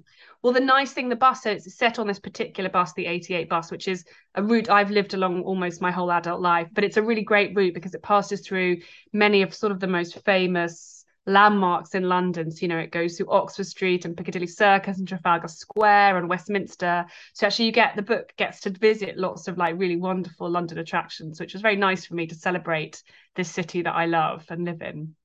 Well, 0.42 0.54
the 0.54 0.60
nice 0.60 0.94
thing, 0.94 1.10
the 1.10 1.16
bus, 1.16 1.44
so 1.44 1.52
it's 1.52 1.78
set 1.78 2.00
on 2.00 2.08
this 2.08 2.20
particular 2.20 2.70
bus, 2.70 2.94
the 2.94 3.08
88 3.08 3.50
bus, 3.50 3.72
which 3.72 3.88
is 3.88 4.06
a 4.36 4.44
route 4.44 4.70
I've 4.70 4.92
lived 4.92 5.14
along 5.14 5.42
almost 5.42 5.82
my 5.82 5.92
whole 5.92 6.12
adult 6.12 6.42
life. 6.42 6.68
But 6.72 6.84
it's 6.84 6.98
a 6.98 7.04
really 7.04 7.24
great 7.24 7.56
route 7.56 7.74
because 7.74 7.94
it 7.94 8.04
passes 8.04 8.42
through 8.42 8.78
many 9.12 9.42
of 9.42 9.54
sort 9.54 9.72
of 9.72 9.80
the 9.80 9.88
most 9.88 10.24
famous 10.24 10.98
landmarks 11.28 11.94
in 11.94 12.04
London. 12.04 12.50
So, 12.50 12.62
you 12.62 12.68
know, 12.70 12.78
it 12.78 12.92
goes 12.92 13.18
through 13.18 13.30
Oxford 13.30 13.66
Street 13.66 14.06
and 14.06 14.16
Piccadilly 14.16 14.48
Circus 14.48 14.98
and 14.98 15.08
Trafalgar 15.08 15.50
Square 15.50 16.18
and 16.18 16.30
Westminster. 16.30 17.06
So 17.34 17.46
actually 17.46 17.66
you 17.66 17.72
get 17.74 17.96
the 17.96 18.02
book 18.02 18.34
gets 18.38 18.62
to 18.62 18.70
visit 18.70 19.18
lots 19.18 19.48
of 19.48 19.58
like 19.58 19.78
really 19.78 19.98
wonderful 19.98 20.50
London 20.50 20.78
attractions, 20.80 21.40
which 21.40 21.54
was 21.54 21.62
very 21.62 21.76
nice 21.76 22.06
for 22.06 22.16
me 22.16 22.28
to 22.28 22.36
celebrate 22.36 23.04
this 23.36 23.52
city 23.52 23.82
that 23.82 23.94
I 23.94 24.06
love 24.06 24.46
and 24.50 24.66
live 24.66 24.82
in. 24.82 25.16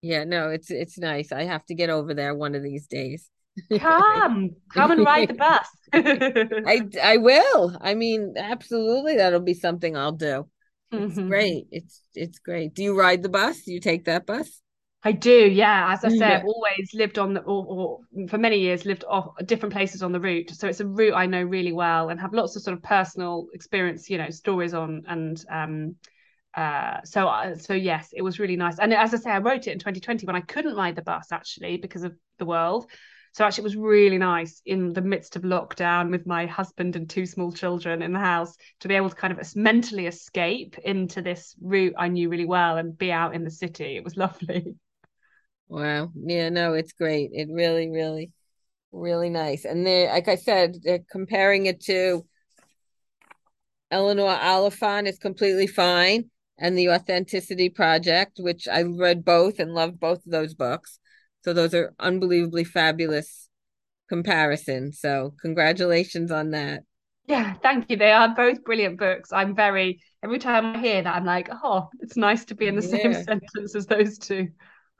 Yeah, 0.00 0.24
no, 0.24 0.50
it's 0.50 0.70
it's 0.70 0.98
nice. 0.98 1.32
I 1.32 1.44
have 1.44 1.64
to 1.66 1.74
get 1.74 1.90
over 1.90 2.14
there 2.14 2.34
one 2.34 2.54
of 2.54 2.62
these 2.62 2.86
days. 2.86 3.30
Come, 3.78 4.50
come 4.72 4.90
and 4.90 5.04
ride 5.04 5.28
the 5.28 5.34
bus. 5.34 5.68
I 5.92 6.88
I 7.02 7.16
will. 7.18 7.76
I 7.80 7.94
mean, 7.94 8.34
absolutely, 8.36 9.16
that'll 9.16 9.40
be 9.40 9.54
something 9.54 9.96
I'll 9.96 10.12
do. 10.12 10.48
It's 10.90 11.16
mm-hmm. 11.16 11.28
great. 11.28 11.66
It's 11.70 12.02
it's 12.14 12.38
great. 12.38 12.74
Do 12.74 12.82
you 12.82 12.98
ride 12.98 13.22
the 13.22 13.28
bus? 13.28 13.62
Do 13.62 13.72
you 13.72 13.80
take 13.80 14.06
that 14.06 14.26
bus? 14.26 14.60
I 15.06 15.12
do, 15.12 15.30
yeah. 15.30 15.92
As 15.92 16.02
I 16.02 16.08
said, 16.08 16.18
yeah. 16.18 16.42
Always 16.46 16.94
lived 16.94 17.18
on 17.18 17.34
the, 17.34 17.40
or, 17.40 18.00
or, 18.14 18.28
for 18.28 18.38
many 18.38 18.58
years 18.58 18.86
lived 18.86 19.04
off 19.06 19.34
different 19.44 19.74
places 19.74 20.02
on 20.02 20.12
the 20.12 20.20
route. 20.20 20.50
So 20.50 20.66
it's 20.66 20.80
a 20.80 20.86
route 20.86 21.12
I 21.12 21.26
know 21.26 21.42
really 21.42 21.72
well 21.72 22.08
and 22.08 22.18
have 22.18 22.32
lots 22.32 22.56
of 22.56 22.62
sort 22.62 22.74
of 22.74 22.82
personal 22.82 23.48
experience, 23.52 24.08
you 24.08 24.16
know, 24.16 24.30
stories 24.30 24.72
on. 24.72 25.02
And 25.06 25.44
um, 25.50 25.96
uh, 26.56 27.02
so, 27.04 27.28
uh, 27.28 27.54
so 27.56 27.74
yes, 27.74 28.14
it 28.16 28.22
was 28.22 28.38
really 28.38 28.56
nice. 28.56 28.78
And 28.78 28.94
as 28.94 29.12
I 29.12 29.18
say, 29.18 29.30
I 29.30 29.38
wrote 29.38 29.66
it 29.66 29.72
in 29.72 29.78
2020 29.78 30.26
when 30.26 30.36
I 30.36 30.40
couldn't 30.40 30.74
ride 30.74 30.96
the 30.96 31.02
bus 31.02 31.32
actually 31.32 31.76
because 31.76 32.04
of 32.04 32.14
the 32.38 32.46
world. 32.46 32.86
So 33.34 33.44
actually, 33.44 33.62
it 33.62 33.64
was 33.64 33.76
really 33.76 34.16
nice 34.16 34.62
in 34.64 34.92
the 34.92 35.00
midst 35.00 35.34
of 35.34 35.42
lockdown 35.42 36.12
with 36.12 36.24
my 36.24 36.46
husband 36.46 36.94
and 36.94 37.10
two 37.10 37.26
small 37.26 37.50
children 37.50 38.00
in 38.00 38.12
the 38.12 38.20
house 38.20 38.56
to 38.78 38.86
be 38.86 38.94
able 38.94 39.10
to 39.10 39.16
kind 39.16 39.36
of 39.36 39.56
mentally 39.56 40.06
escape 40.06 40.78
into 40.78 41.20
this 41.20 41.56
route 41.60 41.94
I 41.98 42.06
knew 42.06 42.28
really 42.28 42.44
well 42.44 42.76
and 42.76 42.96
be 42.96 43.10
out 43.10 43.34
in 43.34 43.42
the 43.42 43.50
city. 43.50 43.96
It 43.96 44.04
was 44.04 44.16
lovely. 44.16 44.76
Wow. 45.66 46.12
Yeah, 46.14 46.50
no, 46.50 46.74
it's 46.74 46.92
great. 46.92 47.30
It 47.32 47.48
really, 47.50 47.90
really, 47.90 48.30
really 48.92 49.30
nice. 49.30 49.64
And 49.64 49.84
they 49.84 50.06
like 50.06 50.28
I 50.28 50.36
said, 50.36 50.76
they're 50.84 51.04
comparing 51.10 51.66
it 51.66 51.80
to 51.86 52.24
Eleanor 53.90 54.38
Oliphant 54.40 55.08
is 55.08 55.18
completely 55.18 55.66
fine. 55.66 56.30
And 56.56 56.78
the 56.78 56.90
Authenticity 56.90 57.68
Project, 57.68 58.38
which 58.38 58.68
I 58.68 58.82
read 58.82 59.24
both 59.24 59.58
and 59.58 59.74
loved 59.74 59.98
both 59.98 60.24
of 60.24 60.30
those 60.30 60.54
books. 60.54 61.00
So 61.44 61.52
those 61.52 61.74
are 61.74 61.94
unbelievably 61.98 62.64
fabulous 62.64 63.48
comparisons. 64.08 65.00
So 65.00 65.34
congratulations 65.40 66.30
on 66.30 66.50
that. 66.50 66.82
Yeah, 67.26 67.54
thank 67.62 67.90
you. 67.90 67.96
They 67.96 68.12
are 68.12 68.34
both 68.34 68.64
brilliant 68.64 68.98
books. 68.98 69.32
I'm 69.32 69.54
very 69.54 70.00
every 70.22 70.38
time 70.38 70.66
I 70.66 70.78
hear 70.78 71.02
that, 71.02 71.14
I'm 71.14 71.24
like, 71.24 71.48
oh, 71.62 71.88
it's 72.00 72.16
nice 72.16 72.44
to 72.46 72.54
be 72.54 72.66
in 72.66 72.76
the 72.76 72.86
yeah. 72.86 73.02
same 73.02 73.24
sentence 73.24 73.74
as 73.74 73.86
those 73.86 74.18
two 74.18 74.48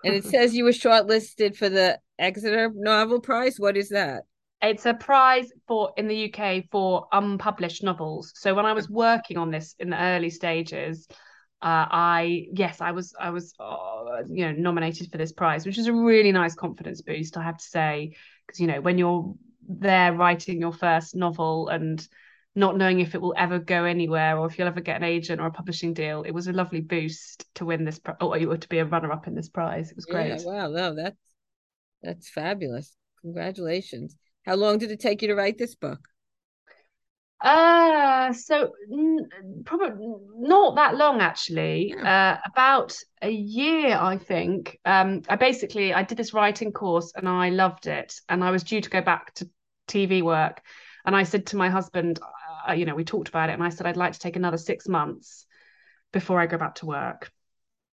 and 0.04 0.14
it 0.14 0.24
says 0.24 0.54
you 0.54 0.64
were 0.64 0.70
shortlisted 0.70 1.56
for 1.56 1.68
the 1.68 1.98
Exeter 2.18 2.70
Novel 2.74 3.20
Prize. 3.20 3.58
What 3.58 3.76
is 3.76 3.88
that? 3.88 4.24
It's 4.60 4.86
a 4.86 4.94
prize 4.94 5.50
for 5.66 5.92
in 5.96 6.08
the 6.08 6.32
UK 6.32 6.64
for 6.70 7.06
unpublished 7.12 7.82
novels. 7.82 8.32
So 8.36 8.54
when 8.54 8.66
I 8.66 8.72
was 8.72 8.88
working 8.88 9.38
on 9.38 9.50
this 9.50 9.74
in 9.78 9.90
the 9.90 10.00
early 10.00 10.30
stages, 10.30 11.08
uh, 11.64 11.88
I 11.90 12.46
yes, 12.52 12.82
I 12.82 12.90
was 12.90 13.14
I 13.18 13.30
was 13.30 13.54
uh, 13.58 14.22
you 14.28 14.44
know 14.44 14.52
nominated 14.52 15.10
for 15.10 15.16
this 15.16 15.32
prize, 15.32 15.64
which 15.64 15.78
is 15.78 15.86
a 15.86 15.92
really 15.94 16.30
nice 16.30 16.54
confidence 16.54 17.00
boost, 17.00 17.38
I 17.38 17.42
have 17.42 17.56
to 17.56 17.64
say, 17.64 18.14
because 18.46 18.60
you 18.60 18.66
know 18.66 18.82
when 18.82 18.98
you're 18.98 19.34
there 19.66 20.12
writing 20.12 20.60
your 20.60 20.74
first 20.74 21.14
novel 21.14 21.68
and 21.68 22.06
not 22.54 22.76
knowing 22.76 23.00
if 23.00 23.14
it 23.14 23.20
will 23.22 23.34
ever 23.38 23.58
go 23.58 23.84
anywhere 23.84 24.36
or 24.36 24.46
if 24.46 24.58
you'll 24.58 24.68
ever 24.68 24.82
get 24.82 24.96
an 24.98 25.04
agent 25.04 25.40
or 25.40 25.46
a 25.46 25.50
publishing 25.50 25.94
deal. 25.94 26.22
It 26.22 26.32
was 26.32 26.48
a 26.48 26.52
lovely 26.52 26.82
boost 26.82 27.46
to 27.54 27.64
win 27.64 27.84
this, 27.86 27.98
or 28.20 28.36
to 28.38 28.68
be 28.68 28.78
a 28.78 28.84
runner 28.84 29.10
up 29.10 29.26
in 29.26 29.34
this 29.34 29.48
prize. 29.48 29.90
It 29.90 29.96
was 29.96 30.04
great. 30.04 30.28
Yeah, 30.28 30.44
wow, 30.44 30.68
no, 30.68 30.94
that's 30.94 31.16
That's 32.02 32.28
fabulous. 32.28 32.94
Congratulations. 33.22 34.16
How 34.44 34.56
long 34.56 34.76
did 34.76 34.90
it 34.90 35.00
take 35.00 35.22
you 35.22 35.28
to 35.28 35.34
write 35.34 35.56
this 35.56 35.74
book? 35.74 36.06
Uh, 37.44 38.32
so 38.32 38.72
n- 38.90 39.28
probably 39.66 39.90
not 40.38 40.76
that 40.76 40.96
long 40.96 41.20
actually. 41.20 41.94
Uh, 41.94 42.38
about 42.46 42.96
a 43.20 43.30
year, 43.30 43.98
I 44.00 44.16
think. 44.16 44.78
Um, 44.86 45.20
I 45.28 45.36
basically 45.36 45.92
I 45.92 46.04
did 46.04 46.16
this 46.16 46.32
writing 46.32 46.72
course 46.72 47.12
and 47.14 47.28
I 47.28 47.50
loved 47.50 47.86
it, 47.86 48.18
and 48.30 48.42
I 48.42 48.50
was 48.50 48.64
due 48.64 48.80
to 48.80 48.88
go 48.88 49.02
back 49.02 49.34
to 49.34 49.48
TV 49.86 50.22
work, 50.22 50.62
and 51.04 51.14
I 51.14 51.24
said 51.24 51.46
to 51.48 51.56
my 51.56 51.68
husband, 51.68 52.18
uh, 52.66 52.72
you 52.72 52.86
know, 52.86 52.94
we 52.94 53.04
talked 53.04 53.28
about 53.28 53.50
it, 53.50 53.52
and 53.52 53.62
I 53.62 53.68
said 53.68 53.86
I'd 53.86 53.98
like 53.98 54.14
to 54.14 54.18
take 54.18 54.36
another 54.36 54.56
six 54.56 54.88
months 54.88 55.44
before 56.12 56.40
I 56.40 56.46
go 56.46 56.56
back 56.56 56.76
to 56.76 56.86
work, 56.86 57.30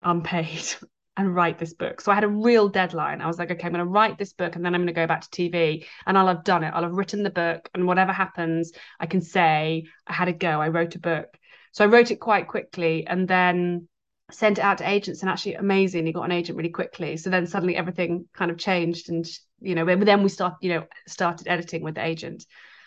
unpaid. 0.03 0.65
and 1.17 1.35
write 1.35 1.59
this 1.59 1.75
book. 1.75 2.01
So 2.01 2.13
I 2.13 2.15
had 2.15 2.25
a 2.25 2.29
real 2.29 2.69
deadline. 2.69 3.21
I 3.21 3.27
was 3.27 3.39
like, 3.39 3.51
okay, 3.51 3.67
I'm 3.67 3.73
going 3.73 3.85
to 3.85 3.91
write 3.91 4.17
this 4.17 4.33
book 4.33 4.57
and 4.57 4.65
then 4.65 4.75
I'm 4.75 4.81
going 4.81 4.87
to 4.87 4.93
go 4.93 5.07
back 5.07 5.23
to 5.23 5.29
TV 5.29 5.85
and 6.07 6.17
I'll 6.17 6.29
have 6.29 6.45
done 6.45 6.65
it. 6.65 6.73
I'll 6.75 6.83
have 6.83 6.93
written 6.93 7.23
the 7.23 7.31
book 7.31 7.69
and 7.75 7.87
whatever 7.87 8.13
happens, 8.13 8.73
I 8.99 9.07
can 9.07 9.21
say 9.21 9.87
I 10.07 10.13
had 10.13 10.29
a 10.29 10.33
go. 10.33 10.61
I 10.61 10.69
wrote 10.69 10.95
a 10.95 11.01
book. 11.01 11.37
So 11.73 11.85
I 11.85 11.89
wrote 11.89 12.11
it 12.11 12.17
quite 12.17 12.49
quickly 12.49 13.07
and 13.07 13.29
then 13.29 13.89
sent 14.31 14.59
it 14.59 14.63
out 14.63 14.79
to 14.79 14.89
agents 14.89 15.21
and 15.21 15.31
actually 15.31 15.55
amazing. 15.55 16.07
He 16.07 16.13
got 16.13 16.25
an 16.25 16.33
agent 16.33 16.57
really 16.57 16.71
quickly. 16.71 17.17
So 17.17 17.31
then 17.31 17.47
suddenly 17.47 17.77
everything 17.77 18.27
kind 18.33 18.51
of 18.51 18.59
changed 18.59 19.11
and 19.11 19.27
you 19.61 19.75
know, 19.75 19.85
then 19.85 20.23
we 20.23 20.29
start, 20.29 20.55
you 20.63 20.71
know, 20.71 20.87
started 21.07 21.49
editing 21.49 21.83
with 21.83 21.97
the 21.97 22.05
agent. 22.05 22.47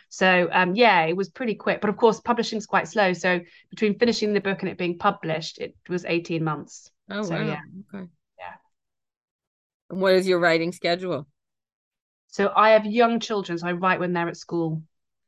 So 0.10 0.48
um, 0.52 0.76
yeah, 0.76 1.06
it 1.06 1.16
was 1.16 1.30
pretty 1.30 1.56
quick. 1.56 1.82
But 1.82 1.90
of 1.90 1.98
course, 1.98 2.22
publishing's 2.22 2.66
quite 2.66 2.88
slow. 2.88 3.14
So 3.14 3.40
between 3.70 3.98
finishing 3.98 4.34
the 4.34 4.42
book 4.42 4.62
and 4.62 4.70
it 4.70 4.78
being 4.78 4.98
published, 4.98 5.60
it 5.60 5.76
was 5.90 6.06
18 6.06 6.44
months. 6.44 6.92
Oh 7.10 7.24
so, 7.24 7.32
wow. 7.32 7.42
Yeah. 7.42 7.62
Okay. 7.94 8.08
Yeah. 8.40 8.54
And 9.90 10.02
what 10.02 10.14
is 10.14 10.28
your 10.28 10.40
writing 10.40 10.72
schedule? 10.72 11.28
So 12.28 12.52
I 12.56 12.72
have 12.72 12.86
young 12.86 13.20
children, 13.20 13.58
so 13.58 13.68
I 13.68 13.74
write 13.74 14.00
when 14.00 14.14
they're 14.14 14.28
at 14.28 14.38
school. 14.38 14.82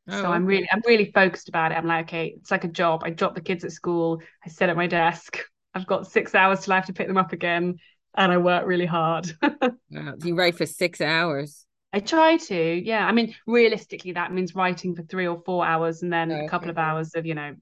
Oh, 0.08 0.22
so 0.22 0.32
I'm 0.32 0.44
okay. 0.44 0.56
really 0.56 0.68
I'm 0.72 0.82
really 0.88 1.12
focused 1.12 1.50
about 1.50 1.72
it. 1.72 1.76
I'm 1.76 1.86
like, 1.86 2.06
okay, 2.08 2.36
it's 2.38 2.52
like 2.52 2.64
a 2.64 2.70
job. 2.70 3.04
I 3.04 3.12
drop 3.12 3.36
the 3.36 3.42
kids 3.42 3.64
at 3.64 3.72
school, 3.72 4.22
I 4.46 4.50
sit 4.50 4.70
at 4.70 4.76
my 4.76 4.88
desk. 4.88 5.40
I've 5.76 5.88
got 5.88 6.08
six 6.08 6.34
hours 6.34 6.62
till 6.62 6.74
I 6.74 6.78
have 6.78 6.86
to 6.86 6.94
pick 6.94 7.08
them 7.08 7.18
up 7.18 7.34
again, 7.34 7.80
and 8.16 8.32
I 8.32 8.38
work 8.38 8.66
really 8.66 8.86
hard. 8.86 9.32
wow. 9.42 10.14
You 10.24 10.36
write 10.36 10.56
for 10.56 10.66
six 10.66 11.02
hours. 11.02 11.66
I 11.92 12.00
try 12.00 12.38
to, 12.38 12.82
yeah. 12.84 13.06
I 13.06 13.12
mean, 13.12 13.36
realistically, 13.46 14.14
that 14.14 14.34
means 14.34 14.56
writing 14.56 14.96
for 14.96 15.04
three 15.04 15.28
or 15.28 15.42
four 15.46 15.66
hours, 15.66 16.02
and 16.02 16.12
then 16.12 16.32
okay. 16.32 16.46
a 16.46 16.50
couple 16.50 16.70
of 16.70 16.78
hours 16.78 17.14
of, 17.16 17.26
you 17.26 17.36
know, 17.36 17.56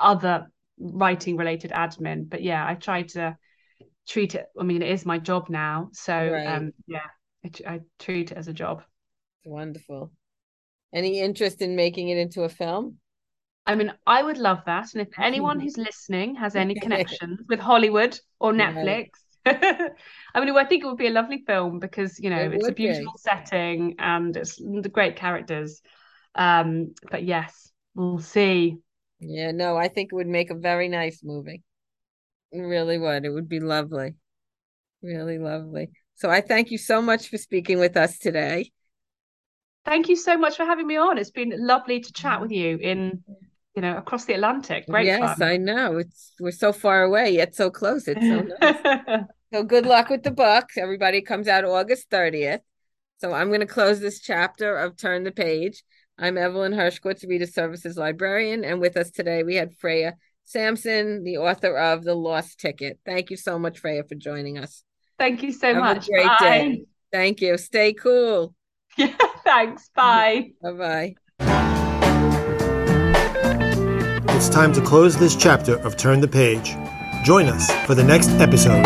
other 0.00 0.48
writing 0.78 1.36
related 1.36 1.70
admin. 1.70 2.28
But 2.28 2.42
yeah, 2.42 2.66
I 2.66 2.74
try 2.74 3.02
to 3.02 3.36
treat 4.08 4.34
it 4.34 4.46
i 4.58 4.62
mean 4.62 4.82
it 4.82 4.90
is 4.90 5.06
my 5.06 5.18
job 5.18 5.48
now 5.48 5.88
so 5.92 6.12
right. 6.14 6.46
um 6.46 6.72
yeah 6.86 7.06
I, 7.44 7.74
I, 7.74 7.80
treat 7.98 8.30
it 8.30 8.38
as 8.38 8.48
a 8.48 8.52
job. 8.52 8.82
It's 9.38 9.50
wonderful. 9.50 10.12
Any 10.94 11.20
interest 11.20 11.62
in 11.62 11.74
making 11.74 12.08
it 12.08 12.18
into 12.18 12.42
a 12.42 12.48
film? 12.48 12.98
I 13.64 13.76
mean 13.76 13.92
i 14.08 14.20
would 14.20 14.38
love 14.38 14.58
that 14.66 14.92
and 14.92 15.02
if 15.02 15.08
anyone 15.20 15.60
who's 15.60 15.76
listening 15.76 16.34
has 16.34 16.56
any 16.56 16.74
connections 16.80 17.38
with 17.48 17.60
hollywood 17.60 18.18
or 18.40 18.52
netflix 18.52 19.10
i 19.46 19.94
mean 20.34 20.56
i 20.56 20.64
think 20.64 20.82
it 20.82 20.86
would 20.88 20.96
be 20.96 21.06
a 21.06 21.12
lovely 21.12 21.44
film 21.46 21.78
because 21.78 22.18
you 22.18 22.28
know 22.28 22.40
it 22.40 22.54
it's 22.54 22.66
a 22.66 22.72
beautiful 22.72 23.12
be. 23.12 23.18
setting 23.18 23.94
and 24.00 24.36
it's 24.36 24.56
the 24.56 24.90
great 24.92 25.14
characters. 25.14 25.80
Um 26.34 26.92
but 27.08 27.22
yes 27.22 27.70
we'll 27.94 28.18
see. 28.18 28.78
Yeah 29.20 29.52
no 29.52 29.76
i 29.76 29.86
think 29.86 30.10
it 30.10 30.16
would 30.16 30.26
make 30.26 30.50
a 30.50 30.56
very 30.56 30.88
nice 30.88 31.20
movie 31.22 31.62
really 32.60 32.98
would. 32.98 33.24
It 33.24 33.30
would 33.30 33.48
be 33.48 33.60
lovely. 33.60 34.14
Really 35.02 35.38
lovely. 35.38 35.90
So 36.14 36.30
I 36.30 36.40
thank 36.40 36.70
you 36.70 36.78
so 36.78 37.02
much 37.02 37.28
for 37.28 37.38
speaking 37.38 37.78
with 37.78 37.96
us 37.96 38.18
today. 38.18 38.70
Thank 39.84 40.08
you 40.08 40.16
so 40.16 40.36
much 40.36 40.56
for 40.56 40.64
having 40.64 40.86
me 40.86 40.96
on. 40.96 41.18
It's 41.18 41.30
been 41.30 41.52
lovely 41.56 42.00
to 42.00 42.12
chat 42.12 42.40
with 42.40 42.52
you 42.52 42.76
in 42.76 43.24
you 43.74 43.82
know 43.82 43.96
across 43.96 44.26
the 44.26 44.34
Atlantic. 44.34 44.86
Great. 44.86 45.06
Yes, 45.06 45.38
fun. 45.38 45.48
I 45.48 45.56
know. 45.56 45.98
It's 45.98 46.32
we're 46.38 46.52
so 46.52 46.72
far 46.72 47.02
away 47.02 47.30
yet 47.30 47.54
so 47.54 47.70
close. 47.70 48.06
It's 48.06 48.20
so 48.20 48.46
nice. 48.60 49.24
so 49.52 49.64
good 49.64 49.86
luck 49.86 50.08
with 50.08 50.22
the 50.22 50.30
book. 50.30 50.66
Everybody 50.76 51.22
comes 51.22 51.48
out 51.48 51.64
August 51.64 52.10
30th. 52.10 52.60
So 53.18 53.32
I'm 53.32 53.48
going 53.48 53.60
to 53.60 53.66
close 53.66 54.00
this 54.00 54.20
chapter 54.20 54.76
of 54.76 54.96
Turn 54.96 55.24
the 55.24 55.32
Page. 55.32 55.82
I'm 56.18 56.38
Evelyn 56.38 56.72
Hershkowitz, 56.72 57.26
Reader 57.26 57.46
Services 57.46 57.96
Librarian, 57.96 58.64
and 58.64 58.80
with 58.80 58.96
us 58.96 59.10
today 59.10 59.42
we 59.42 59.56
had 59.56 59.74
Freya 59.78 60.14
Sampson, 60.44 61.24
the 61.24 61.38
author 61.38 61.76
of 61.76 62.04
The 62.04 62.14
Lost 62.14 62.58
Ticket. 62.60 62.98
Thank 63.04 63.30
you 63.30 63.36
so 63.36 63.58
much, 63.58 63.78
Freya, 63.78 64.04
for 64.04 64.14
joining 64.14 64.58
us. 64.58 64.84
Thank 65.18 65.42
you 65.42 65.52
so 65.52 65.74
Have 65.74 65.82
much. 65.82 66.08
A 66.08 66.12
great 66.12 66.26
Bye. 66.26 66.36
day. 66.40 66.84
Thank 67.12 67.40
you. 67.40 67.56
Stay 67.58 67.92
cool. 67.92 68.54
Yeah, 68.96 69.14
thanks. 69.44 69.90
Bye. 69.94 70.50
bye 70.62 70.72
bye. 70.72 71.14
It's 74.34 74.48
time 74.48 74.72
to 74.72 74.80
close 74.80 75.16
this 75.16 75.36
chapter 75.36 75.76
of 75.78 75.96
Turn 75.96 76.20
the 76.20 76.28
Page. 76.28 76.74
Join 77.24 77.46
us 77.46 77.70
for 77.86 77.94
the 77.94 78.02
next 78.02 78.30
episode. 78.40 78.82